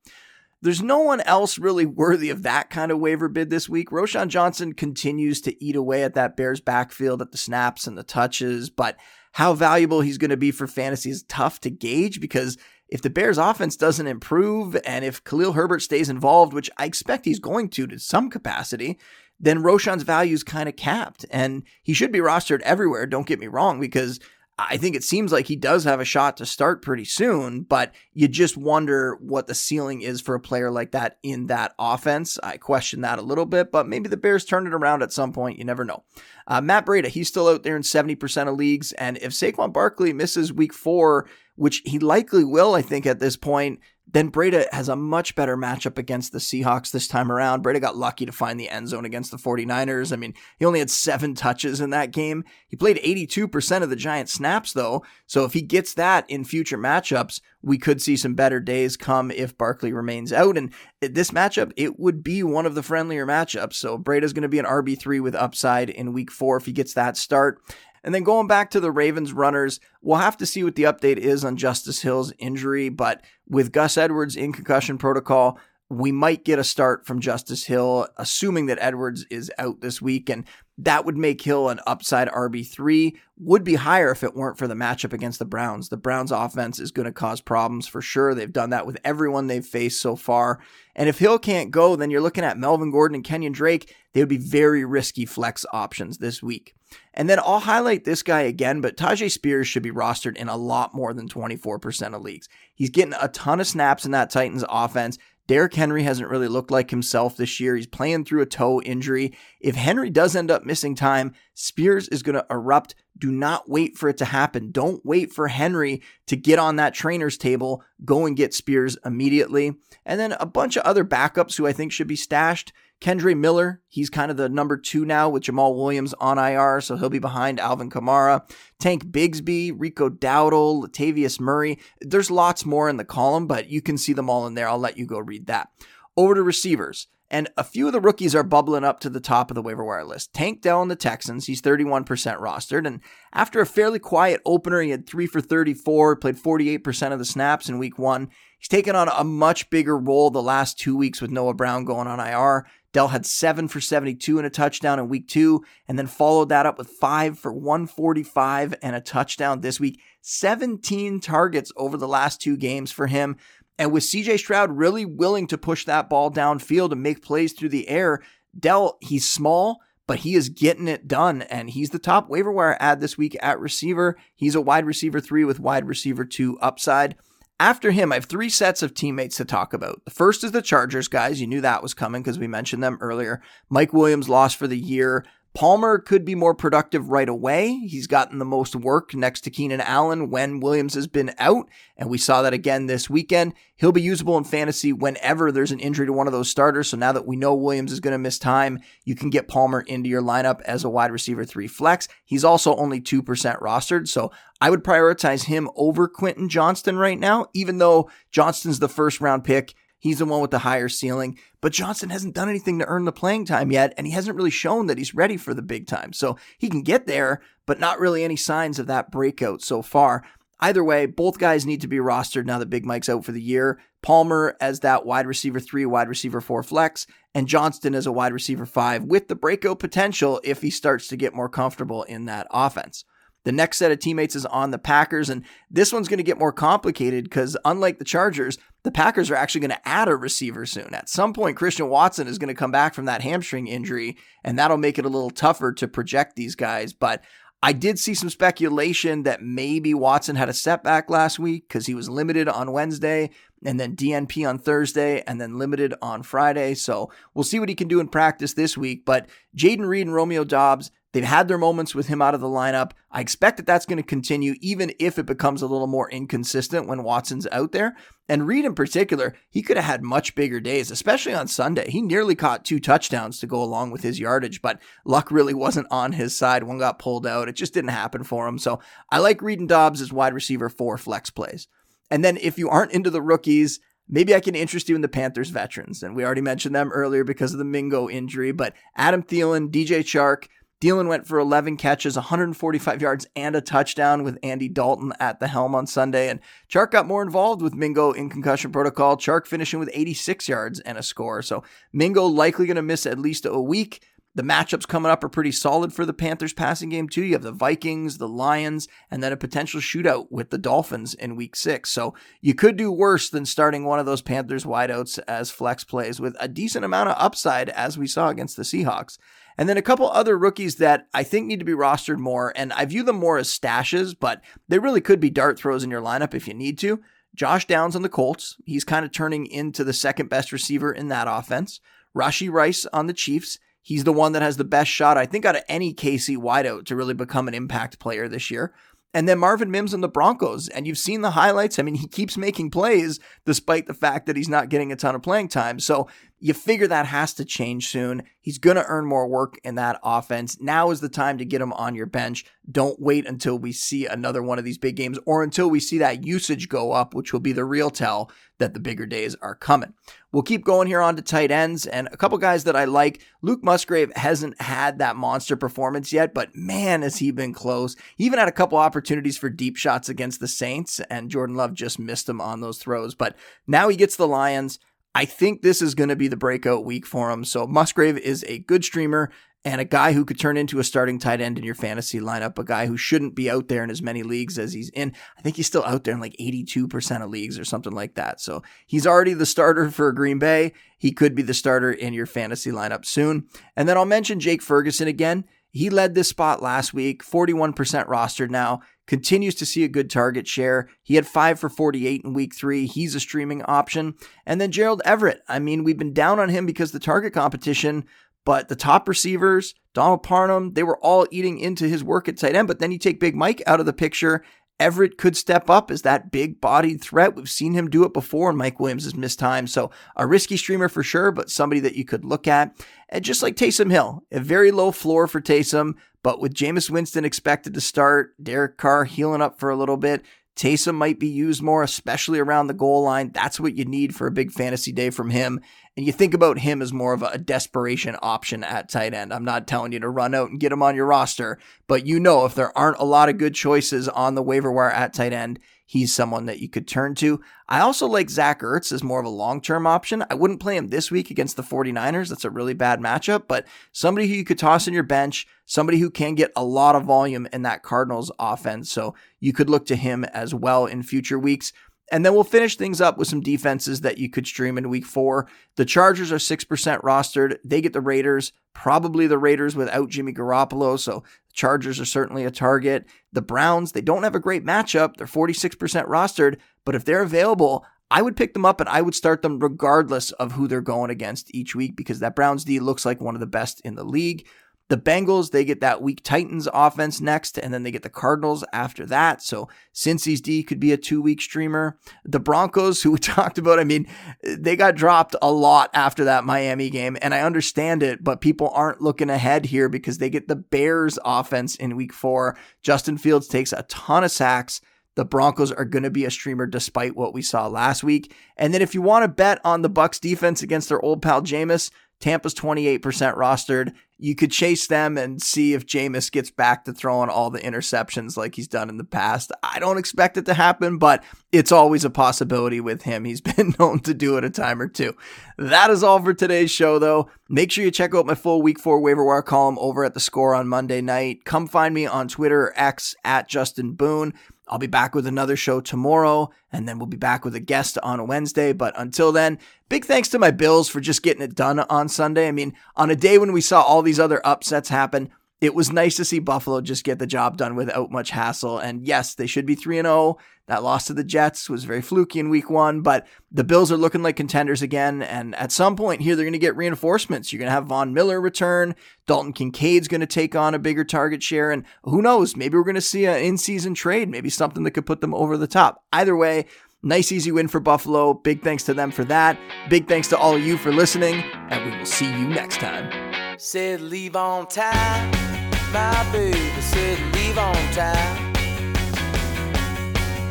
There's 0.60 0.82
no 0.82 1.02
one 1.02 1.22
else 1.22 1.60
really 1.60 1.86
worthy 1.86 2.32
of 2.32 2.42
that 2.44 2.72
kind 2.72 2.92
of 2.92 2.98
waiver 2.98 3.28
bid 3.28 3.52
this 3.52 3.70
week. 3.70 3.92
Roschon 3.92 4.28
Johnson 4.28 4.74
continues 4.74 5.40
to 5.42 5.64
eat 5.64 5.76
away 5.76 6.04
at 6.04 6.16
that 6.16 6.36
Bears 6.36 6.62
backfield 6.62 7.22
at 7.22 7.32
the 7.32 7.38
snaps 7.38 7.86
and 7.86 7.96
the 7.96 8.02
touches, 8.02 8.72
but 8.72 8.98
how 9.34 9.54
valuable 9.54 10.02
he's 10.02 10.18
going 10.18 10.32
to 10.32 10.38
be 10.38 10.50
for 10.50 10.66
fantasy 10.66 11.12
is 11.12 11.24
tough 11.24 11.60
to 11.60 11.70
gauge 11.70 12.20
because 12.20 12.58
if 12.90 13.02
the 13.02 13.10
Bears 13.10 13.38
offense 13.38 13.76
doesn't 13.76 14.08
improve 14.08 14.78
and 14.86 15.04
if 15.04 15.24
Khalil 15.24 15.54
Herbert 15.54 15.82
stays 15.82 16.10
involved, 16.10 16.54
which 16.54 16.70
I 16.78 16.86
expect 16.86 17.26
he's 17.26 17.40
going 17.40 17.70
to 17.70 17.88
to 17.88 18.00
some 18.00 18.30
capacity, 18.30 19.00
then 19.40 19.64
Roschon's 19.64 20.04
value 20.04 20.34
is 20.34 20.44
kind 20.44 20.70
of 20.70 20.76
capped. 20.76 21.26
And 21.32 21.64
he 21.82 21.94
should 21.94 22.12
be 22.12 22.20
rostered 22.20 22.62
everywhere, 22.62 23.06
don't 23.06 23.28
get 23.28 23.40
me 23.40 23.48
wrong, 23.48 23.80
because 23.80 24.20
I 24.60 24.78
think 24.78 24.96
it 24.96 25.04
seems 25.04 25.32
like 25.32 25.48
he 25.48 25.56
does 25.56 25.84
have 25.84 26.00
a 26.00 26.06
shot 26.06 26.38
to 26.38 26.46
start 26.46 26.84
pretty 26.84 27.06
soon, 27.06 27.64
but 27.64 27.92
you 28.14 28.28
just 28.28 28.56
wonder 28.56 29.16
what 29.16 29.48
the 29.48 29.56
ceiling 29.56 30.02
is 30.02 30.22
for 30.22 30.36
a 30.36 30.40
player 30.40 30.70
like 30.70 30.92
that 30.92 31.18
in 31.24 31.48
that 31.48 31.74
offense. 31.80 32.38
I 32.44 32.58
question 32.58 33.02
that 33.02 33.18
a 33.18 33.24
little 33.24 33.48
bit, 33.48 33.72
but 33.72 33.88
maybe 33.88 34.10
the 34.10 34.18
Bears 34.18 34.46
turn 34.46 34.68
it 34.68 34.74
around 34.74 35.02
at 35.02 35.12
some 35.12 35.34
point. 35.34 35.58
You 35.58 35.66
never 35.66 35.84
know. 35.84 36.04
Uh, 36.48 36.62
Matt 36.62 36.86
Breida, 36.86 37.08
he's 37.08 37.28
still 37.28 37.48
out 37.48 37.64
there 37.64 37.76
in 37.76 37.82
70% 37.82 38.48
of 38.48 38.56
leagues. 38.56 38.92
And 38.94 39.18
if 39.18 39.32
Saquon 39.32 39.74
Barkley 39.74 40.14
misses 40.14 40.54
week 40.54 40.74
four, 40.74 41.28
which 41.56 41.82
he 41.86 41.98
likely 41.98 42.44
will, 42.44 42.76
I 42.76 42.84
think, 42.84 43.08
at 43.08 43.20
this 43.20 43.36
point, 43.36 43.80
then 44.14 44.32
Breida 44.32 44.66
has 44.72 44.90
a 44.90 44.96
much 44.96 45.36
better 45.36 45.58
matchup 45.58 45.98
against 45.98 46.32
the 46.32 46.38
Seahawks 46.40 46.92
this 46.92 47.08
time 47.08 47.32
around. 47.32 47.64
Breida 47.64 47.82
got 47.82 47.98
lucky 47.98 48.26
to 48.26 48.32
find 48.32 48.60
the 48.60 48.70
end 48.70 48.88
zone 48.88 49.06
against 49.06 49.32
the 49.32 49.38
49ers. 49.38 50.14
I 50.14 50.16
mean, 50.16 50.34
he 50.60 50.66
only 50.66 50.80
had 50.80 50.92
seven 50.92 51.34
touches 51.34 51.82
in 51.82 51.90
that 51.90 52.12
game. 52.12 52.44
He 52.68 52.78
played 52.78 52.98
82% 52.98 53.82
of 53.82 53.90
the 53.90 53.96
Giant 53.96 54.30
snaps, 54.30 54.72
though. 54.72 55.04
So 55.26 55.46
if 55.46 55.54
he 55.54 55.62
gets 55.62 55.96
that 55.96 56.30
in 56.30 56.44
future 56.44 56.78
matchups, 56.78 57.42
we 57.64 57.78
could 57.78 58.02
see 58.02 58.16
some 58.16 58.36
better 58.36 58.60
days 58.60 58.98
come 58.98 59.32
if 59.32 59.58
Barkley 59.58 59.92
remains 59.92 60.32
out. 60.32 60.58
And 60.58 60.72
this 61.02 61.32
matchup, 61.32 61.72
it 61.76 62.00
would 62.00 62.24
be 62.24 62.44
one 62.44 62.66
of 62.66 62.76
the 62.76 62.84
friendlier 62.84 63.26
matchups. 63.26 63.74
So 63.74 63.98
Breida's 63.98 64.34
going 64.34 64.44
to 64.44 64.50
be 64.50 64.60
an 64.60 64.66
RB3 64.66 65.22
with 65.22 65.34
upside 65.34 65.90
in 65.90 66.14
week 66.14 66.30
four 66.30 66.58
if 66.58 66.66
he 66.66 66.72
gets 66.72 66.94
that 66.94 67.18
start. 67.18 67.62
And 68.04 68.14
then 68.14 68.24
going 68.24 68.48
back 68.48 68.70
to 68.72 68.80
the 68.80 68.92
Ravens 68.92 69.32
runners, 69.32 69.80
we'll 70.02 70.18
have 70.18 70.38
to 70.38 70.46
see 70.46 70.64
what 70.64 70.76
the 70.76 70.84
update 70.84 71.18
is 71.18 71.46
on 71.46 71.56
Justice 71.56 72.02
Hill's 72.02 72.34
injury. 72.38 72.90
But 72.90 73.24
with 73.48 73.72
Gus 73.72 73.98
Edwards 73.98 74.36
in 74.36 74.52
concussion 74.52 74.98
protocol, 74.98 75.58
we 75.98 76.12
might 76.12 76.46
get 76.46 76.60
a 76.60 76.64
start 76.64 77.06
from 77.06 77.20
Justice 77.20 77.66
Hill, 77.66 78.08
assuming 78.18 78.68
that 78.68 78.78
Edwards 78.82 79.26
is 79.30 79.52
out 79.58 79.82
this 79.82 80.02
week. 80.02 80.30
And 80.30 80.46
that 80.78 81.06
would 81.06 81.18
make 81.18 81.42
Hill 81.42 81.70
an 81.70 81.80
upside 81.86 82.28
RB3, 82.30 83.16
would 83.38 83.64
be 83.64 83.76
higher 83.76 84.12
if 84.12 84.24
it 84.24 84.36
weren't 84.36 84.58
for 84.58 84.68
the 84.68 84.74
matchup 84.74 85.14
against 85.14 85.40
the 85.40 85.46
Browns. 85.46 85.90
The 85.90 85.98
Browns 85.98 86.32
offense 86.32 86.80
is 86.80 86.92
going 86.92 87.06
to 87.06 87.12
cause 87.12 87.42
problems 87.42 87.88
for 87.88 88.02
sure. 88.02 88.34
They've 88.34 88.52
done 88.52 88.72
that 88.72 88.88
with 88.88 88.98
everyone 89.04 89.48
they've 89.48 89.66
faced 89.66 90.02
so 90.02 90.16
far. 90.16 90.60
And 90.96 91.08
if 91.08 91.20
Hill 91.20 91.38
can't 91.38 91.72
go, 91.72 91.96
then 91.96 92.10
you're 92.10 92.22
looking 92.22 92.44
at 92.44 92.58
Melvin 92.58 92.92
Gordon 92.92 93.16
and 93.16 93.24
Kenyan 93.24 93.54
Drake. 93.54 93.96
They 94.14 94.22
would 94.22 94.30
be 94.30 94.38
very 94.38 94.84
risky 94.84 95.26
flex 95.26 95.66
options 95.72 96.18
this 96.18 96.42
week. 96.42 96.74
And 97.14 97.30
then 97.30 97.40
I'll 97.40 97.60
highlight 97.60 98.04
this 98.04 98.24
guy 98.24 98.42
again, 98.42 98.82
but 98.82 98.98
Tyjae 98.98 99.32
Spears 99.32 99.68
should 99.68 99.84
be 99.84 99.92
rostered 99.92 100.38
in 100.38 100.50
a 100.50 100.58
lot 100.58 100.94
more 100.94 101.14
than 101.14 101.28
24% 101.28 102.16
of 102.16 102.22
leagues. 102.22 102.50
He's 102.74 102.90
getting 102.90 103.14
a 103.20 103.28
ton 103.28 103.60
of 103.60 103.68
snaps 103.68 104.06
in 104.06 104.12
that 104.12 104.30
Titans 104.30 104.66
offense. 104.68 105.18
Derrick 105.46 105.74
Henry 105.74 106.04
hasn't 106.04 106.30
really 106.30 106.48
looked 106.48 106.72
like 106.72 106.90
himself 106.90 107.36
this 107.36 107.60
year. 107.60 107.76
He's 107.76 107.88
playing 107.88 108.26
through 108.26 108.42
a 108.42 108.46
toe 108.46 108.82
injury. 108.82 109.36
If 109.60 109.76
Henry 109.76 110.10
does 110.10 110.36
end 110.36 110.50
up 110.50 110.66
missing 110.66 110.96
time, 110.96 111.34
Spears 111.54 112.08
is 112.08 112.24
going 112.24 112.36
to 112.36 112.46
erupt. 112.50 112.96
Do 113.18 113.32
not 113.32 113.70
wait 113.70 113.98
for 113.98 114.08
it 114.08 114.18
to 114.18 114.26
happen. 114.26 114.72
Don't 114.72 115.06
wait 115.06 115.34
for 115.34 115.50
Henry 115.50 116.02
to 116.28 116.38
get 116.38 116.60
on 116.60 116.78
that 116.78 116.94
trainer's 116.94 117.38
table. 117.38 117.84
Go 118.06 118.26
and 118.26 118.38
get 118.38 118.54
Spears 118.54 118.98
immediately. 119.06 119.76
And 120.06 120.20
then 120.20 120.32
a 120.40 120.46
bunch 120.46 120.78
of 120.78 120.84
other 120.84 121.04
backups 121.04 121.58
who 121.58 121.68
I 121.68 121.74
think 121.74 121.92
should 121.92 122.08
be 122.08 122.16
stashed. 122.16 122.72
Kendre 123.04 123.38
Miller, 123.38 123.82
he's 123.90 124.10
kind 124.10 124.32
of 124.32 124.38
the 124.38 124.48
number 124.48 124.78
two 124.78 125.04
now 125.04 125.28
with 125.28 125.44
Jamaal 125.44 125.76
Williams 125.76 126.14
on 126.22 126.38
IR, 126.38 126.80
so 126.80 126.96
he'll 126.96 127.10
be 127.10 127.20
behind 127.20 127.60
Alvin 127.60 127.90
Kamara. 127.90 128.50
Tank 128.80 129.08
Bigsby, 129.08 129.74
Rico 129.76 130.08
Dowdle, 130.10 130.82
Latavius 130.82 131.38
Murray. 131.38 131.80
There's 132.00 132.32
lots 132.32 132.66
more 132.66 132.88
in 132.88 132.96
the 132.96 133.04
column, 133.04 133.46
but 133.46 133.68
you 133.68 133.82
can 133.82 133.98
see 133.98 134.14
them 134.14 134.30
all 134.30 134.48
in 134.48 134.54
there. 134.54 134.70
I'll 134.70 134.80
let 134.80 134.98
you 134.98 135.06
go 135.06 135.20
read 135.20 135.48
that. 135.48 135.68
Over 136.16 136.36
to 136.36 136.44
receivers. 136.44 137.10
And 137.34 137.50
a 137.58 137.64
few 137.64 137.88
of 137.88 137.94
the 137.94 138.00
rookies 138.00 138.36
are 138.36 138.44
bubbling 138.44 138.84
up 138.84 139.00
to 139.00 139.10
the 139.10 139.20
top 139.20 139.50
of 139.50 139.56
the 139.56 139.62
waiver 139.64 139.84
wire 139.84 140.06
list. 140.06 140.36
Tank 140.36 140.62
Dell 140.62 140.82
on 140.82 140.88
the 140.88 140.96
Texans, 140.96 141.48
he's 141.48 141.64
31% 141.64 142.06
rostered. 142.06 142.86
And 142.86 143.02
after 143.34 143.60
a 143.60 143.66
fairly 143.66 143.98
quiet 143.98 144.40
opener, 144.46 144.82
he 144.82 144.92
had 144.92 145.08
3 145.08 145.26
for 145.26 145.42
34, 145.42 146.18
played 146.18 146.38
48% 146.38 147.12
of 147.12 147.18
the 147.18 147.26
snaps 147.26 147.68
in 147.68 147.80
week 147.80 147.98
one. 147.98 148.30
He's 148.60 148.68
taken 148.68 148.96
on 148.96 149.10
a 149.10 149.24
much 149.24 149.72
bigger 149.72 149.98
role 149.98 150.30
the 150.30 150.44
last 150.44 150.78
two 150.78 150.96
weeks 150.96 151.22
with 151.22 151.32
Noah 151.32 151.56
Brown 151.56 151.86
going 151.86 152.08
on 152.08 152.20
IR. 152.20 152.68
Dell 152.94 153.08
had 153.08 153.26
seven 153.26 153.68
for 153.68 153.82
72 153.82 154.38
and 154.38 154.46
a 154.46 154.52
touchdown 154.52 155.00
in 155.00 155.10
week 155.10 155.28
two, 155.28 155.66
and 155.88 155.98
then 155.98 156.06
followed 156.06 156.50
that 156.50 156.68
up 156.68 156.78
with 156.78 156.88
five 156.88 157.40
for 157.40 157.52
145 157.52 158.76
and 158.84 158.96
a 158.96 159.02
touchdown 159.02 159.62
this 159.62 159.80
week. 159.80 160.00
17 160.22 161.20
targets 161.20 161.72
over 161.76 161.98
the 161.98 162.08
last 162.08 162.40
two 162.40 162.56
games 162.56 162.92
for 162.92 163.08
him. 163.08 163.38
And 163.78 163.92
with 163.92 164.04
CJ 164.04 164.38
Stroud 164.40 164.72
really 164.72 165.06
willing 165.06 165.48
to 165.48 165.58
push 165.58 165.86
that 165.86 166.10
ball 166.10 166.32
downfield 166.32 166.92
and 166.92 167.02
make 167.02 167.24
plays 167.24 167.54
through 167.54 167.70
the 167.70 167.90
air, 167.90 168.22
Dell, 168.58 168.98
he's 169.02 169.28
small, 169.28 169.82
but 170.08 170.20
he 170.20 170.36
is 170.36 170.50
getting 170.50 170.88
it 170.88 171.08
done. 171.08 171.42
And 171.44 171.70
he's 171.70 171.90
the 171.90 172.00
top 172.00 172.30
waiver 172.30 172.52
wire 172.52 172.78
add 172.80 173.02
this 173.02 173.18
week 173.18 173.36
at 173.42 173.60
receiver. 173.60 174.18
He's 174.36 174.56
a 174.56 174.62
wide 174.62 174.86
receiver 174.86 175.20
three 175.20 175.44
with 175.44 175.60
wide 175.60 175.88
receiver 175.88 176.26
two 176.26 176.58
upside. 176.60 177.16
After 177.60 177.92
him, 177.92 178.12
I 178.12 178.16
have 178.16 178.26
three 178.26 178.50
sets 178.50 178.84
of 178.84 178.94
teammates 178.94 179.38
to 179.38 179.46
talk 179.46 179.74
about. 179.74 180.04
The 180.06 180.12
first 180.12 180.44
is 180.44 180.52
the 180.52 180.62
Chargers 180.62 181.08
guys. 181.08 181.40
You 181.40 181.48
knew 181.48 181.62
that 181.62 181.84
was 181.84 181.94
coming 181.94 182.22
because 182.22 182.40
we 182.40 182.48
mentioned 182.48 182.84
them 182.84 182.98
earlier. 183.00 183.42
Mike 183.70 183.94
Williams 183.94 184.28
lost 184.28 184.58
for 184.58 184.68
the 184.68 184.78
year. 184.78 185.26
Palmer 185.54 186.00
could 186.00 186.26
be 186.26 186.34
more 186.34 186.56
productive 186.56 187.10
right 187.10 187.30
away. 187.30 187.78
He's 187.78 188.08
gotten 188.08 188.40
the 188.40 188.46
most 188.46 188.76
work 188.76 189.14
next 189.14 189.42
to 189.42 189.52
Keenan 189.52 189.82
Allen 189.82 190.32
when 190.32 190.60
Williams 190.60 190.96
has 190.96 191.06
been 191.06 191.32
out, 191.38 191.70
and 191.96 192.10
we 192.10 192.18
saw 192.18 192.42
that 192.42 192.54
again 192.54 192.88
this 192.88 193.08
weekend. 193.08 193.54
He'll 193.76 193.92
be 193.92 194.02
usable 194.02 194.36
in 194.40 194.46
fantasy 194.46 194.92
whenever 194.92 195.52
there's 195.52 195.72
an 195.72 195.80
injury 195.80 196.08
to 196.08 196.14
one 196.14 196.26
of 196.26 196.34
those 196.34 196.50
starters. 196.50 196.90
So 196.90 196.98
now 196.98 197.12
that 197.12 197.28
we 197.28 197.36
know 197.36 197.54
Williams 197.54 197.92
is 197.92 198.00
going 198.00 198.14
to 198.14 198.18
miss 198.18 198.40
time, 198.40 198.80
you 199.06 199.14
can 199.14 199.30
get 199.30 199.48
Palmer 199.48 199.82
into 199.82 200.10
your 200.10 200.24
lineup 200.24 200.62
as 200.62 200.84
a 200.84 200.90
wide 200.90 201.12
receiver 201.12 201.46
three 201.46 201.68
flex. 201.68 202.08
He's 202.26 202.44
also 202.44 202.76
only 202.76 203.00
2% 203.00 203.24
rostered, 203.60 204.08
so 204.08 204.32
I 204.60 204.72
would 204.72 204.84
prioritize 204.84 205.44
him 205.44 205.70
over 205.76 206.08
Quentin 206.08 206.50
Johnston 206.50 206.98
right 206.98 207.20
now, 207.20 207.46
even 207.54 207.78
though 207.78 208.10
Johnston's 208.32 208.80
the 208.80 208.90
first 208.90 209.22
round 209.22 209.44
pick 209.44 209.76
He's 210.04 210.20
the 210.20 210.26
one 210.26 210.42
with 210.42 210.52
the 210.52 210.60
higher 210.60 210.90
ceiling, 210.90 211.40
but 211.62 211.72
Johnston 211.72 212.10
hasn't 212.10 212.36
done 212.36 212.50
anything 212.50 212.78
to 212.80 212.86
earn 212.88 213.06
the 213.06 213.14
playing 213.14 213.46
time 213.46 213.72
yet, 213.72 213.94
and 213.96 214.06
he 214.06 214.12
hasn't 214.12 214.36
really 214.36 214.50
shown 214.50 214.88
that 214.88 214.98
he's 214.98 215.16
ready 215.16 215.38
for 215.38 215.54
the 215.54 215.62
big 215.62 215.88
time. 215.88 216.12
So 216.12 216.36
he 216.58 216.68
can 216.68 216.82
get 216.82 217.08
there, 217.08 217.42
but 217.66 217.80
not 217.80 218.02
really 218.02 218.22
any 218.22 218.36
signs 218.36 218.80
of 218.80 218.88
that 218.88 219.12
breakout 219.12 219.62
so 219.62 219.82
far. 219.82 220.26
Either 220.60 220.84
way, 220.84 221.06
both 221.06 221.40
guys 221.40 221.66
need 221.66 221.80
to 221.80 221.88
be 221.88 222.00
rostered 222.00 222.46
now 222.46 222.60
that 222.60 222.70
Big 222.70 222.86
Mike's 222.86 223.08
out 223.08 223.24
for 223.24 223.32
the 223.32 223.42
year. 223.42 223.80
Palmer 224.02 224.58
as 224.60 224.82
that 224.82 225.06
wide 225.06 225.26
receiver 225.26 225.62
three, 225.62 225.86
wide 225.86 226.10
receiver 226.10 226.42
four 226.42 226.64
flex, 226.64 227.08
and 227.34 227.48
Johnston 227.48 227.96
as 227.96 228.06
a 228.06 228.12
wide 228.12 228.34
receiver 228.34 228.66
five 228.66 229.06
with 229.06 229.30
the 229.30 229.36
breakout 229.36 229.80
potential 229.80 230.42
if 230.44 230.62
he 230.62 230.70
starts 230.70 231.08
to 231.08 231.16
get 231.16 231.34
more 231.34 231.48
comfortable 231.48 232.04
in 232.04 232.26
that 232.26 232.48
offense. 232.52 233.06
The 233.46 233.52
next 233.52 233.78
set 233.78 233.92
of 233.92 234.00
teammates 234.00 234.36
is 234.36 234.46
on 234.46 234.72
the 234.72 234.78
Packers, 234.78 235.30
and 235.30 235.44
this 235.70 235.92
one's 235.92 236.08
going 236.08 236.18
to 236.18 236.24
get 236.24 236.40
more 236.40 236.54
complicated 236.54 237.26
because, 237.26 237.58
unlike 237.66 238.00
the 238.00 238.06
Chargers, 238.06 238.58
the 238.84 238.92
Packers 238.92 239.30
are 239.30 239.36
actually 239.36 239.62
going 239.62 239.72
to 239.72 239.88
add 239.88 240.08
a 240.08 240.16
receiver 240.16 240.66
soon. 240.66 240.94
At 240.94 241.10
some 241.10 241.34
point, 241.34 241.58
Christian 241.58 241.90
Watson 241.90 242.28
is 242.28 242.38
going 242.38 242.50
to 242.50 242.54
come 242.54 242.72
back 242.72 242.94
from 242.94 243.06
that 243.06 243.22
hamstring 243.22 243.68
injury, 243.68 244.18
and 244.44 244.58
that'll 244.58 244.78
make 244.78 244.98
it 244.98 245.06
a 245.06 245.10
little 245.10 245.30
tougher 245.30 245.74
to 245.74 245.88
project 245.88 246.36
these 246.36 246.56
guys. 246.56 246.94
But 246.94 247.22
I 247.62 247.72
did 247.72 247.98
see 247.98 248.14
some 248.14 248.30
speculation 248.30 249.24
that 249.24 249.42
maybe 249.42 249.94
Watson 249.94 250.36
had 250.36 250.50
a 250.50 250.54
setback 250.54 251.10
last 251.10 251.40
week 251.40 251.68
because 251.68 251.86
he 251.86 251.96
was 251.96 252.10
limited 252.10 252.50
on 252.50 252.74
Wednesday 252.74 253.30
and 253.66 253.80
then 253.80 253.96
DNP 253.96 254.48
on 254.48 254.60
Thursday 254.60 255.24
and 255.26 255.40
then 255.40 255.58
limited 255.58 255.94
on 256.02 256.24
Friday. 256.24 256.74
So 256.74 257.10
we'll 257.34 257.46
see 257.46 257.62
what 257.62 257.70
he 257.70 257.76
can 257.76 257.88
do 257.88 258.02
in 258.02 258.10
practice 258.10 258.54
this 258.54 258.78
week. 258.78 259.06
But 259.06 259.30
Jayden 259.56 259.88
Reed 259.88 260.08
and 260.08 260.14
Romeo 260.14 260.44
Doubs, 260.44 260.92
They've 261.14 261.24
had 261.24 261.48
their 261.48 261.60
moments 261.60 261.94
with 261.94 262.08
him 262.08 262.24
out 262.24 262.34
of 262.34 262.42
the 262.42 262.48
lineup. 262.48 262.92
I 263.12 263.22
expect 263.22 263.58
that 263.58 263.68
that's 263.68 263.86
going 263.86 263.98
to 263.98 264.04
continue, 264.04 264.56
even 264.62 264.92
if 265.00 265.20
it 265.20 265.28
becomes 265.28 265.62
a 265.62 265.68
little 265.68 265.88
more 265.88 266.10
inconsistent 266.10 266.88
when 266.88 267.04
Watson's 267.04 267.48
out 267.52 267.72
there. 267.72 267.96
And 268.28 268.48
Reed 268.48 268.66
in 268.66 268.74
particular, 268.74 269.36
he 269.50 269.62
could 269.62 269.78
have 269.78 269.86
had 269.86 270.02
much 270.02 270.34
bigger 270.34 270.60
days, 270.60 270.90
especially 270.90 271.36
on 271.36 271.48
Sunday. 271.48 271.92
He 271.92 272.02
nearly 272.02 272.34
caught 272.34 272.66
two 272.66 272.80
touchdowns 272.80 273.40
to 273.40 273.48
go 273.48 273.62
along 273.62 273.92
with 273.92 274.02
his 274.02 274.20
yardage, 274.20 274.62
but 274.62 274.82
luck 275.06 275.30
really 275.30 275.54
wasn't 275.54 275.88
on 275.92 276.14
his 276.14 276.36
side. 276.36 276.64
One 276.64 276.80
got 276.80 276.98
pulled 276.98 277.28
out. 277.28 277.48
It 277.48 277.56
just 277.56 277.76
didn't 277.76 277.92
happen 277.92 278.24
for 278.24 278.48
him. 278.48 278.58
So 278.58 278.80
I 279.12 279.20
like 279.20 279.44
Reed 279.44 279.60
and 279.60 279.70
Doubs 279.70 280.02
as 280.02 280.12
wide 280.12 280.34
receiver 280.34 280.68
four 280.68 280.98
flex 280.98 281.30
plays. 281.30 281.68
And 282.10 282.26
then 282.26 282.38
if 282.38 282.58
you 282.58 282.70
aren't 282.70 282.92
into 282.92 283.12
the 283.12 283.22
rookies, 283.22 283.80
maybe 284.10 284.34
I 284.34 284.40
can 284.40 284.56
interest 284.56 284.90
you 284.90 284.96
in 284.96 285.02
the 285.02 285.08
Panthers 285.08 285.50
veterans. 285.50 286.02
And 286.02 286.16
we 286.16 286.26
already 286.26 286.42
mentioned 286.42 286.74
them 286.74 286.92
earlier 286.92 287.24
because 287.24 287.54
of 287.54 287.60
the 287.60 287.66
Mingo 287.66 288.10
injury, 288.10 288.52
but 288.52 288.74
Adam 288.96 289.22
Thielen, 289.22 289.70
DJ 289.70 290.00
Chark, 290.00 290.48
Thielen 290.84 291.08
went 291.08 291.26
for 291.26 291.40
11 291.40 291.78
catches, 291.78 292.18
145 292.18 293.02
yards, 293.02 293.26
and 293.38 293.56
a 293.56 293.62
touchdown 293.62 294.22
with 294.24 294.38
Andy 294.44 294.68
Dalton 294.68 295.14
at 295.18 295.40
the 295.40 295.48
helm 295.48 295.76
on 295.76 295.88
Sunday. 295.88 296.28
And 296.28 296.42
Chark 296.70 296.92
got 296.92 297.08
more 297.08 297.24
involved 297.24 297.62
with 297.62 297.74
Mingo 297.74 298.12
in 298.12 298.30
concussion 298.30 298.70
protocol. 298.70 299.16
Chark 299.16 299.48
finishing 299.48 299.80
with 299.80 299.90
86 299.94 300.50
yards 300.50 300.82
and 300.82 300.98
a 300.98 301.04
score. 301.04 301.42
So 301.42 301.64
Mingo 301.94 302.26
likely 302.26 302.66
going 302.66 302.76
to 302.76 302.82
miss 302.82 303.06
at 303.06 303.18
least 303.18 303.46
a 303.46 303.62
week. 303.62 304.02
The 304.36 304.44
matchups 304.44 304.88
coming 304.88 305.12
up 305.12 305.24
are 305.24 305.30
pretty 305.30 305.52
solid 305.52 305.94
for 305.94 306.06
the 306.06 306.14
Panthers 306.14 306.54
passing 306.54 306.90
game, 306.90 307.08
too. 307.08 307.24
You 307.24 307.34
have 307.34 307.44
the 307.44 307.52
Vikings, 307.52 308.18
the 308.18 308.28
Lions, 308.28 308.88
and 309.12 309.22
then 309.22 309.32
a 309.32 309.38
potential 309.38 309.80
shootout 309.80 310.32
with 310.32 310.50
the 310.50 310.58
Dolphins 310.58 311.14
in 311.14 311.36
week 311.36 311.56
six. 311.56 311.92
So 311.92 312.16
you 312.42 312.56
could 312.56 312.76
do 312.76 312.92
worse 312.92 313.30
than 313.30 313.46
starting 313.46 313.86
one 313.86 314.00
of 314.00 314.08
those 314.08 314.24
Panthers 314.24 314.64
wideouts 314.64 315.20
as 315.28 315.52
flex 315.52 315.84
plays 315.84 316.20
with 316.20 316.36
a 316.40 316.48
decent 316.48 316.84
amount 316.84 317.10
of 317.10 317.16
upside, 317.20 317.70
as 317.70 317.98
we 317.98 318.08
saw 318.08 318.30
against 318.30 318.58
the 318.58 318.64
Seahawks. 318.64 319.20
And 319.56 319.70
then 319.70 319.78
a 319.78 319.84
couple 319.84 320.10
other 320.10 320.36
rookies 320.36 320.78
that 320.78 321.08
I 321.14 321.22
think 321.22 321.46
need 321.46 321.60
to 321.60 321.66
be 321.66 321.74
rostered 321.74 322.18
more, 322.18 322.52
and 322.56 322.74
I 322.74 322.86
view 322.86 323.04
them 323.04 323.18
more 323.18 323.38
as 323.38 323.50
stashes, 323.50 324.16
but 324.20 324.42
they 324.68 324.80
really 324.80 325.02
could 325.02 325.20
be 325.20 325.30
dart 325.30 325.60
throws 325.60 325.84
in 325.84 325.92
your 325.92 326.02
lineup 326.02 326.34
if 326.34 326.48
you 326.48 326.56
need 326.56 326.80
to. 326.80 327.02
Josh 327.36 327.68
Downs 327.68 327.96
on 327.96 328.02
the 328.02 328.10
Colts. 328.10 328.58
He's 328.66 328.84
kind 328.84 329.06
of 329.06 329.12
turning 329.12 329.46
into 329.46 329.84
the 329.84 329.94
second 329.94 330.30
best 330.30 330.52
receiver 330.52 330.92
in 330.92 331.08
that 331.10 331.28
offense. 331.30 331.80
Rashee 332.16 332.52
Rice 332.52 332.88
on 332.94 333.06
the 333.08 333.14
Chiefs. 333.14 333.60
He's 333.84 334.06
the 334.06 334.14
one 334.14 334.32
that 334.32 334.42
has 334.42 334.58
the 334.58 334.64
best 334.64 334.90
shot, 334.90 335.18
I 335.18 335.26
think, 335.26 335.46
out 335.46 335.58
of 335.58 335.64
any 335.68 335.94
KC 335.94 336.38
wideout 336.38 336.86
to 336.86 336.96
really 336.96 337.14
become 337.14 337.48
an 337.48 337.54
impact 337.54 338.00
player 338.00 338.28
this 338.28 338.50
year. 338.50 338.74
And 339.14 339.30
then 339.30 339.38
Marvin 339.38 339.70
Mims 339.70 339.94
and 339.94 340.02
the 340.02 340.08
Broncos. 340.08 340.70
And 340.70 340.88
you've 340.88 340.98
seen 340.98 341.22
the 341.22 341.32
highlights. 341.32 341.78
I 341.78 341.84
mean, 341.84 341.96
he 341.96 342.08
keeps 342.08 342.38
making 342.38 342.72
plays 342.72 343.20
despite 343.46 343.86
the 343.86 343.94
fact 343.94 344.26
that 344.26 344.36
he's 344.38 344.50
not 344.50 344.70
getting 344.70 344.92
a 344.92 344.96
ton 344.96 345.16
of 345.16 345.22
playing 345.22 345.50
time. 345.50 345.80
So 345.80 346.08
you 346.44 346.54
figure 346.54 346.88
that 346.88 347.06
has 347.06 347.34
to 347.36 347.46
change 347.46 347.88
soon. 347.88 348.22
He's 348.42 348.58
going 348.58 348.76
to 348.76 348.86
earn 348.88 349.06
more 349.06 349.30
work 349.30 349.58
in 349.64 349.76
that 349.76 349.98
offense. 350.04 350.60
Now 350.60 350.92
is 350.92 351.00
the 351.00 351.08
time 351.08 351.38
to 351.38 351.46
get 351.46 351.62
him 351.62 351.72
on 351.72 351.96
your 351.96 352.06
bench. 352.06 352.46
Don't 352.70 353.00
wait 353.00 353.26
until 353.26 353.58
we 353.58 353.72
see 353.72 354.08
another 354.08 354.44
one 354.44 354.60
of 354.60 354.66
these 354.66 354.78
big 354.78 354.98
games 354.98 355.18
or 355.26 355.42
until 355.42 355.70
we 355.70 355.80
see 355.80 356.00
that 356.00 356.26
usage 356.26 356.68
go 356.68 356.92
up, 356.92 357.14
which 357.14 357.32
will 357.32 357.40
be 357.40 357.54
the 357.54 357.64
real 357.64 357.90
tell 357.90 358.30
that 358.58 358.74
the 358.74 358.82
bigger 358.82 359.06
days 359.06 359.36
are 359.42 359.56
coming. 359.56 359.94
We'll 360.34 360.44
keep 360.44 360.66
going 360.66 360.90
here 360.90 361.00
on 361.00 361.16
to 361.16 361.22
tight 361.22 361.50
ends 361.50 361.86
and 361.86 362.10
a 362.12 362.18
couple 362.18 362.38
guys 362.38 362.66
that 362.66 362.76
I 362.76 362.84
like. 362.84 363.22
Luke 363.42 363.64
Musgrave 363.64 364.12
hasn't 364.18 364.62
had 364.62 365.00
that 365.00 365.16
monster 365.16 365.56
performance 365.56 366.12
yet, 366.12 366.34
but 366.34 366.54
man, 366.54 367.04
has 367.04 367.20
he 367.20 367.32
been 367.32 367.54
close. 367.54 367.96
He 368.18 368.26
even 368.26 368.40
had 368.40 368.50
a 368.50 368.54
couple 368.54 368.78
opportunities 368.78 369.38
for 369.38 369.50
deep 369.50 369.78
shots 369.78 370.10
against 370.10 370.42
the 370.42 370.50
Saints, 370.50 371.00
and 371.10 371.32
Jordan 371.32 371.56
Love 371.56 371.74
just 371.74 372.00
missed 372.00 372.28
him 372.28 372.42
on 372.42 372.60
those 372.60 372.80
throws. 372.80 373.16
But 373.16 373.38
now 373.66 373.88
he 373.88 373.96
gets 373.96 374.18
the 374.18 374.28
Lions. 374.28 374.78
I 375.16 375.26
think 375.26 375.62
this 375.62 375.82
is 375.82 375.96
going 375.96 376.10
to 376.10 376.16
be 376.16 376.28
the 376.28 376.38
breakout 376.38 376.86
week 376.86 377.06
for 377.06 377.30
him. 377.30 377.46
So 377.46 377.68
Musgrave 377.68 378.18
is 378.18 378.44
a 378.48 378.60
good 378.60 378.84
streamer 378.84 379.32
and 379.66 379.80
a 379.80 379.86
guy 379.86 380.12
who 380.12 380.26
could 380.26 380.40
turn 380.40 380.58
into 380.58 380.80
a 380.80 380.84
starting 380.84 381.20
tight 381.20 381.40
end 381.40 381.58
in 381.58 381.64
your 381.64 381.76
fantasy 381.76 382.20
lineup, 382.20 382.60
a 382.60 382.66
guy 382.66 382.88
who 382.88 382.98
shouldn't 382.98 383.36
be 383.36 383.50
out 383.50 383.70
there 383.70 383.84
in 383.84 383.90
as 383.90 384.02
many 384.02 384.22
leagues 384.22 384.60
as 384.60 384.74
he's 384.74 384.90
in. 384.90 385.14
I 385.38 385.42
think 385.42 385.56
he's 385.56 385.68
still 385.68 385.86
out 385.86 386.04
there 386.04 386.14
in 386.14 386.20
like 386.20 386.36
82% 386.40 387.24
of 387.24 387.30
leagues 387.30 387.58
or 387.58 387.64
something 387.64 387.94
like 387.94 388.16
that. 388.16 388.42
So 388.42 388.62
he's 388.86 389.08
already 389.08 389.34
the 389.34 389.46
starter 389.46 389.90
for 389.90 390.12
Green 390.12 390.38
Bay. 390.38 390.74
He 390.98 391.14
could 391.14 391.34
be 391.34 391.44
the 391.44 391.54
starter 391.54 391.92
in 391.92 392.14
your 392.14 392.26
fantasy 392.26 392.72
lineup 392.72 393.06
soon. 393.06 393.48
And 393.78 393.88
then 393.88 393.98
I'll 393.98 394.06
mention 394.06 394.42
Jake 394.42 394.62
Ferguson 394.62 395.08
again. 395.08 395.46
He 395.74 395.90
led 395.90 396.16
this 396.16 396.30
spot 396.30 396.62
last 396.62 396.94
week, 396.94 397.24
41% 397.24 397.74
rostered 398.08 398.50
now 398.50 398.80
continues 399.08 399.56
to 399.56 399.66
see 399.66 399.84
a 399.84 399.90
good 399.90 400.10
target 400.10 400.48
share. 400.48 400.88
He 401.02 401.16
had 401.16 401.28
five 401.28 401.60
for 401.60 401.70
48 401.70 402.22
in 402.24 402.34
week 402.34 402.56
three. 402.56 402.86
He's 402.86 403.16
a 403.16 403.20
streaming 403.20 403.64
option. 403.64 404.16
And 404.46 404.62
then 404.62 404.72
Gerald 404.72 405.02
Everett. 405.06 405.42
I 405.48 405.60
mean, 405.60 405.84
we've 405.84 405.98
been 405.98 406.14
down 406.14 406.40
on 406.40 406.50
him 406.50 406.66
because 406.66 406.92
the 406.92 407.00
target 407.00 407.34
competition, 407.34 408.06
but 408.46 408.70
the 408.70 408.76
top 408.76 409.08
receivers, 409.08 409.76
Donald 409.94 410.24
Parham, 410.24 410.74
they 410.74 410.84
were 410.84 411.00
all 411.00 411.28
eating 411.32 411.60
into 411.60 411.88
his 411.88 412.04
work 412.04 412.28
at 412.28 412.38
tight 412.38 412.56
end. 412.56 412.68
But 412.68 412.80
then 412.80 412.92
you 412.92 412.98
take 412.98 413.20
Big 413.20 413.36
Mike 413.36 413.62
out 413.68 413.80
of 413.80 413.86
the 413.86 413.94
picture. 413.94 414.44
Everett 414.80 415.18
could 415.18 415.38
step 415.38 415.70
up 415.70 415.92
as 415.92 416.02
that 416.02 416.32
big 416.32 416.60
bodied 416.60 417.02
threat. 417.02 417.36
We've 417.36 417.50
seen 417.50 417.74
him 417.74 417.90
do 417.90 418.04
it 418.04 418.14
before, 418.14 418.50
and 418.50 418.58
Mike 418.58 418.80
Williams 418.80 419.14
missed 419.16 419.40
time. 419.40 419.68
So, 419.68 419.92
a 420.16 420.26
risky 420.28 420.58
streamer 420.58 420.90
for 420.90 421.04
sure, 421.04 421.32
but 421.32 421.50
somebody 421.50 421.80
that 421.82 421.96
you 421.96 422.06
could 422.06 422.26
look 422.26 422.48
at. 422.48 422.76
And 423.10 423.24
just 423.24 423.44
like 423.44 423.56
Taysom 423.56 423.92
Hill, 423.92 424.24
a 424.32 424.40
very 424.40 424.72
low 424.72 424.92
floor 424.92 425.28
for 425.28 425.40
Taysom, 425.40 425.94
but 426.24 426.40
with 426.40 426.54
Jameis 426.54 426.90
Winston 426.90 427.26
expected 427.26 427.74
to 427.74 427.82
start, 427.82 428.34
Derek 428.42 428.78
Carr 428.78 429.06
healing 429.06 429.42
up 429.42 429.60
for 429.60 429.70
a 429.70 429.76
little 429.76 429.98
bit, 429.98 430.24
Taysom 430.56 430.96
might 430.96 431.20
be 431.20 431.28
used 431.28 431.62
more, 431.62 431.84
especially 431.84 432.40
around 432.40 432.68
the 432.68 432.74
goal 432.74 433.04
line. 433.04 433.32
That's 433.32 433.60
what 433.60 433.76
you 433.76 433.86
need 433.86 434.16
for 434.16 434.28
a 434.28 434.32
big 434.32 434.52
fantasy 434.52 434.92
day 434.92 435.10
from 435.10 435.32
him. 435.32 435.60
And 435.96 436.08
you 436.08 436.12
think 436.12 436.34
about 436.34 436.60
him 436.60 436.82
as 436.82 436.92
more 436.92 437.14
of 437.14 437.22
a 437.22 437.38
desperation 437.38 438.16
option 438.22 438.64
at 438.64 438.90
tight 438.90 439.14
end. 439.14 439.32
I'm 439.32 439.46
not 439.46 439.68
telling 439.68 439.92
you 439.92 440.00
to 440.00 440.10
run 440.10 440.34
out 440.34 440.50
and 440.50 440.60
get 440.60 440.72
him 440.72 440.82
on 440.82 440.96
your 440.96 441.06
roster, 441.06 441.60
but 441.88 442.08
you 442.08 442.20
know 442.20 442.46
if 442.46 442.56
there 442.56 442.76
aren't 442.76 442.98
a 442.98 443.06
lot 443.06 443.30
of 443.30 443.38
good 443.38 443.54
choices 443.54 444.10
on 444.10 444.34
the 444.34 444.42
waiver 444.42 444.72
wire 444.72 444.90
at 444.90 445.14
tight 445.14 445.34
end, 445.34 445.60
he's 445.86 446.14
someone 446.14 446.48
that 446.48 446.60
you 446.60 446.68
could 446.68 446.88
turn 446.88 447.14
to. 447.14 447.40
I 447.70 447.80
also 447.82 448.08
like 448.08 448.32
Zach 448.32 448.62
Ertz 448.62 448.92
as 448.92 449.04
more 449.04 449.20
of 449.20 449.26
a 449.28 449.30
long 449.30 449.62
term 449.62 449.86
option. 449.86 450.26
I 450.32 450.34
wouldn't 450.34 450.60
play 450.60 450.76
him 450.76 450.90
this 450.90 451.12
week 451.12 451.30
against 451.30 451.58
the 451.58 451.64
49ers. 451.64 452.30
That's 452.30 452.46
a 452.46 452.50
really 452.50 452.74
bad 452.74 453.00
matchup, 453.00 453.44
but 453.48 453.68
somebody 453.92 454.28
who 454.28 454.34
you 454.34 454.44
could 454.44 454.58
toss 454.58 454.88
in 454.88 454.96
your 454.96 455.04
bench, 455.04 455.46
somebody 455.68 456.00
who 456.00 456.10
can 456.10 456.34
get 456.34 456.52
a 456.56 456.64
lot 456.64 456.96
of 456.96 457.04
volume 457.04 457.48
in 457.54 457.62
that 457.62 457.84
Cardinals 457.84 458.32
offense. 458.40 458.92
So 458.92 459.14
you 459.40 459.54
could 459.54 459.70
look 459.70 459.86
to 459.86 459.96
him 459.96 460.24
as 460.26 460.56
well 460.56 460.88
in 460.88 461.04
future 461.04 461.38
weeks. 461.38 461.72
And 462.14 462.24
then 462.24 462.36
we'll 462.36 462.44
finish 462.44 462.78
things 462.78 463.02
up 463.02 463.18
with 463.18 463.28
some 463.28 463.42
defenses 463.42 464.02
that 464.02 464.20
you 464.20 464.30
could 464.30 464.46
stream 464.46 464.78
in 464.78 464.88
week 464.88 465.04
four. 465.04 465.48
The 465.78 465.84
Chargers 465.84 466.32
are 466.32 466.36
6% 466.36 467.02
rostered. 467.02 467.58
They 467.66 467.82
get 467.82 467.94
the 467.94 468.02
Raiders, 468.02 468.54
probably 468.76 469.26
the 469.26 469.40
Raiders 469.40 469.76
without 469.76 470.10
Jimmy 470.10 470.32
Garoppolo. 470.32 471.00
So 471.00 471.24
Chargers 471.54 472.00
are 472.00 472.06
certainly 472.06 472.46
a 472.46 472.52
target. 472.52 473.08
The 473.32 473.42
Browns, 473.42 473.94
they 473.94 474.02
don't 474.02 474.22
have 474.22 474.36
a 474.36 474.40
great 474.40 474.64
matchup. 474.64 475.18
They're 475.18 475.26
46% 475.26 475.76
rostered, 476.08 476.60
but 476.86 476.94
if 476.94 477.04
they're 477.04 477.24
available, 477.24 477.84
I 478.12 478.22
would 478.22 478.38
pick 478.38 478.54
them 478.54 478.64
up 478.64 478.80
and 478.80 478.88
I 478.90 479.02
would 479.02 479.16
start 479.16 479.42
them 479.42 479.58
regardless 479.58 480.32
of 480.34 480.52
who 480.52 480.68
they're 480.68 480.82
going 480.82 481.10
against 481.10 481.54
each 481.56 481.74
week 481.74 481.96
because 481.96 482.20
that 482.20 482.36
Browns 482.36 482.64
D 482.64 482.80
looks 482.80 483.08
like 483.08 483.22
one 483.22 483.34
of 483.34 483.42
the 483.42 483.48
best 483.48 483.82
in 483.82 483.96
the 483.96 484.04
league. 484.04 484.46
The 484.90 484.98
Bengals, 484.98 485.52
they 485.52 485.64
get 485.64 485.82
that 485.82 486.02
weak 486.02 486.22
Titans 486.24 486.68
offense 486.74 487.22
next, 487.22 487.58
and 487.58 487.74
then 487.74 487.84
they 487.84 487.92
get 487.92 488.04
the 488.04 488.10
Cardinals 488.10 488.64
after 488.74 489.06
that. 489.06 489.42
So 489.42 489.70
Cincy's 489.94 490.42
D 490.42 490.62
could 490.62 490.80
be 490.80 490.92
a 490.92 490.98
two 490.98 491.22
week 491.22 491.42
streamer. 491.42 491.98
The 492.26 492.40
Broncos, 492.40 493.02
who 493.04 493.12
we 493.12 493.20
talked 493.20 493.58
about, 493.58 493.80
I 493.80 493.86
mean, 493.86 494.08
they 494.44 494.76
got 494.76 494.96
dropped 494.96 495.36
a 495.42 495.52
lot 495.52 495.90
after 495.94 496.26
that 496.26 496.44
Miami 496.44 496.90
game, 496.90 497.18
and 497.22 497.34
I 497.34 497.42
understand 497.42 498.04
it, 498.04 498.24
but 498.24 498.42
people 498.42 498.70
aren't 498.74 499.02
looking 499.02 499.30
ahead 499.30 499.66
here 499.68 499.88
because 499.90 500.18
they 500.18 500.30
get 500.30 500.48
the 500.48 500.56
Bears 500.56 501.18
offense 501.24 501.76
in 501.76 501.96
week 501.96 502.14
four. 502.14 502.58
Justin 502.82 503.18
Fields 503.18 503.48
takes 503.48 503.72
a 503.72 503.84
ton 503.84 504.24
of 504.24 504.32
sacks. 504.32 504.82
The 505.16 505.26
Broncos 505.26 505.72
are 505.72 505.86
going 505.86 506.04
to 506.04 506.10
be 506.10 506.26
a 506.26 506.32
streamer 506.32 506.66
despite 506.66 507.16
what 507.16 507.34
we 507.34 507.42
saw 507.42 507.68
last 507.68 508.04
week. 508.04 508.34
And 508.58 508.74
then 508.74 508.82
if 508.82 508.96
you 508.96 509.02
want 509.02 509.24
to 509.24 509.28
bet 509.28 509.60
on 509.64 509.82
the 509.82 509.90
Bucs 509.90 510.20
defense 510.20 510.64
against 510.64 510.90
their 510.90 511.02
old 511.02 511.22
pal 511.22 511.42
Jameis, 511.42 511.92
Tampa's 512.20 512.56
28% 512.56 513.02
rostered. 513.36 513.94
You 514.24 514.36
could 514.36 514.52
chase 514.52 514.88
them 514.88 515.18
and 515.18 515.42
see 515.42 515.74
if 515.74 515.86
Jameis 515.86 516.32
gets 516.32 516.50
back 516.50 516.86
to 516.86 516.94
throwing 516.94 517.30
all 517.30 517.50
the 517.50 517.60
interceptions 517.60 518.38
like 518.38 518.56
he's 518.56 518.70
done 518.70 518.88
in 518.88 518.96
the 518.96 519.04
past. 519.04 519.52
I 519.62 519.80
don't 519.80 519.98
expect 519.98 520.38
it 520.38 520.46
to 520.46 520.54
happen, 520.54 520.98
but 520.98 521.26
it's 521.52 521.74
always 521.74 522.06
a 522.06 522.10
possibility 522.10 522.80
with 522.80 523.02
him. 523.02 523.26
He's 523.26 523.42
been 523.58 523.76
known 523.78 524.00
to 524.00 524.14
do 524.14 524.38
it 524.38 524.46
a 524.46 524.50
time 524.50 524.82
or 524.82 524.88
two. 524.88 525.14
That 525.58 525.90
is 525.90 526.04
all 526.06 526.24
for 526.24 526.34
today's 526.34 526.72
show, 526.72 527.00
though. 527.00 527.30
Make 527.50 527.70
sure 527.70 527.84
you 527.84 527.92
check 527.92 528.16
out 528.16 528.26
my 528.26 528.34
full 528.34 528.62
week 528.62 528.80
four 528.80 529.02
waiver 529.02 529.26
wire 529.26 529.42
column 529.42 529.78
over 529.78 530.06
at 530.06 530.14
the 530.14 530.22
score 530.22 530.56
on 530.56 530.70
Monday 530.70 531.02
night. 531.02 531.44
Come 531.44 531.68
find 531.68 531.94
me 531.94 532.06
on 532.06 532.30
Twitter 532.30 532.72
X 532.78 533.16
at 533.26 533.50
Justin 533.50 533.92
Boone. 533.92 534.34
I'll 534.68 534.80
be 534.80 534.88
back 534.88 535.14
with 535.14 535.28
another 535.28 535.56
show 535.56 535.82
tomorrow, 535.82 536.50
and 536.72 536.88
then 536.88 536.98
we'll 536.98 537.08
be 537.08 537.18
back 537.18 537.44
with 537.44 537.54
a 537.54 537.60
guest 537.60 537.98
on 538.02 538.20
a 538.20 538.26
Wednesday. 538.26 538.72
But 538.72 538.94
until 538.98 539.32
then, 539.32 539.60
big 539.90 540.06
thanks 540.06 540.30
to 540.30 540.40
my 540.40 540.52
Bills 540.52 540.88
for 540.88 541.02
just 541.02 541.24
getting 541.24 541.44
it 541.44 541.56
done 541.56 541.80
on 541.80 542.08
Sunday. 542.08 542.48
I 542.48 542.52
mean, 542.52 542.74
on 542.96 543.10
a 543.10 543.16
day 543.16 543.38
when 543.38 543.52
we 543.52 543.62
saw 543.62 543.82
all 543.82 544.02
these 544.02 544.20
other 544.20 544.42
upsets 544.46 544.90
happen, 544.90 545.30
it 545.64 545.74
was 545.74 545.94
nice 545.94 546.18
to 546.18 546.26
see 546.26 546.40
Buffalo 546.40 546.82
just 546.82 547.06
get 547.06 547.20
the 547.20 547.26
job 547.26 547.56
done 547.56 547.78
without 547.78 548.12
much 548.12 548.32
hassle. 548.32 548.80
And 548.80 549.02
yes, 549.02 549.34
they 549.34 549.48
should 549.48 549.66
be 549.66 549.76
3 549.76 550.02
0. 550.02 550.38
That 550.68 550.84
loss 550.84 551.06
to 551.06 551.14
the 551.14 551.24
Jets 551.24 551.70
was 551.70 551.86
very 551.86 552.02
fluky 552.02 552.40
in 552.40 552.50
week 552.50 552.70
one, 552.70 553.02
but 553.02 553.26
the 553.50 553.64
Bills 553.64 553.90
are 553.90 553.98
looking 553.98 554.22
like 554.22 554.36
contenders 554.36 554.82
again. 554.82 555.22
And 555.22 555.56
at 555.56 555.72
some 555.72 555.96
point 555.96 556.22
here, 556.22 556.36
they're 556.36 556.44
going 556.44 556.52
to 556.52 556.60
get 556.60 556.76
reinforcements. 556.76 557.52
You're 557.52 557.60
going 557.60 557.68
to 557.68 557.74
have 557.74 557.86
Von 557.86 558.14
Miller 558.14 558.42
return. 558.42 558.94
Dalton 559.26 559.54
Kincaid's 559.54 560.10
going 560.10 560.22
to 560.22 560.28
take 560.28 560.54
on 560.54 560.74
a 560.74 560.80
bigger 560.80 561.06
target 561.06 561.42
share. 561.42 561.72
And 561.72 561.86
who 562.04 562.22
knows? 562.22 562.58
Maybe 562.58 562.76
we're 562.76 562.84
going 562.84 562.96
to 562.96 563.02
see 563.02 563.26
an 563.26 563.42
in 563.42 563.58
season 563.58 563.94
trade, 563.94 564.28
maybe 564.28 564.50
something 564.50 564.84
that 564.84 564.92
could 564.92 565.06
put 565.06 565.22
them 565.22 565.34
over 565.34 565.56
the 565.56 565.68
top. 565.68 566.04
Either 566.12 566.36
way, 566.36 566.66
nice, 567.04 567.32
easy 567.32 567.54
win 567.54 567.70
for 567.70 567.80
Buffalo. 567.80 568.34
Big 568.34 568.64
thanks 568.64 568.84
to 568.84 568.94
them 568.94 569.12
for 569.12 569.24
that. 569.26 569.58
Big 569.90 570.10
thanks 570.10 570.28
to 570.30 570.38
all 570.38 570.56
of 570.56 570.62
you 570.62 570.78
for 570.78 570.92
listening, 570.92 571.42
and 571.70 571.90
we 571.90 571.98
will 571.98 572.06
see 572.06 572.30
you 572.30 572.48
next 572.50 572.82
time. 572.82 573.34
Said 573.60 574.02
leave 574.02 574.36
on 574.36 574.68
time. 574.68 575.53
My 575.94 576.28
baby 576.32 576.82
said 576.82 577.20
leave 577.36 577.56
on 577.60 577.76
time. 577.94 578.54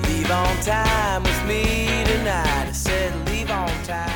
Leave 0.04 0.30
on 0.30 0.56
time 0.60 1.24
with 1.24 1.44
me 1.48 2.04
tonight. 2.04 2.68
I 2.68 2.70
said 2.70 3.12
leave 3.28 3.50
on 3.50 3.68
time. 3.82 4.11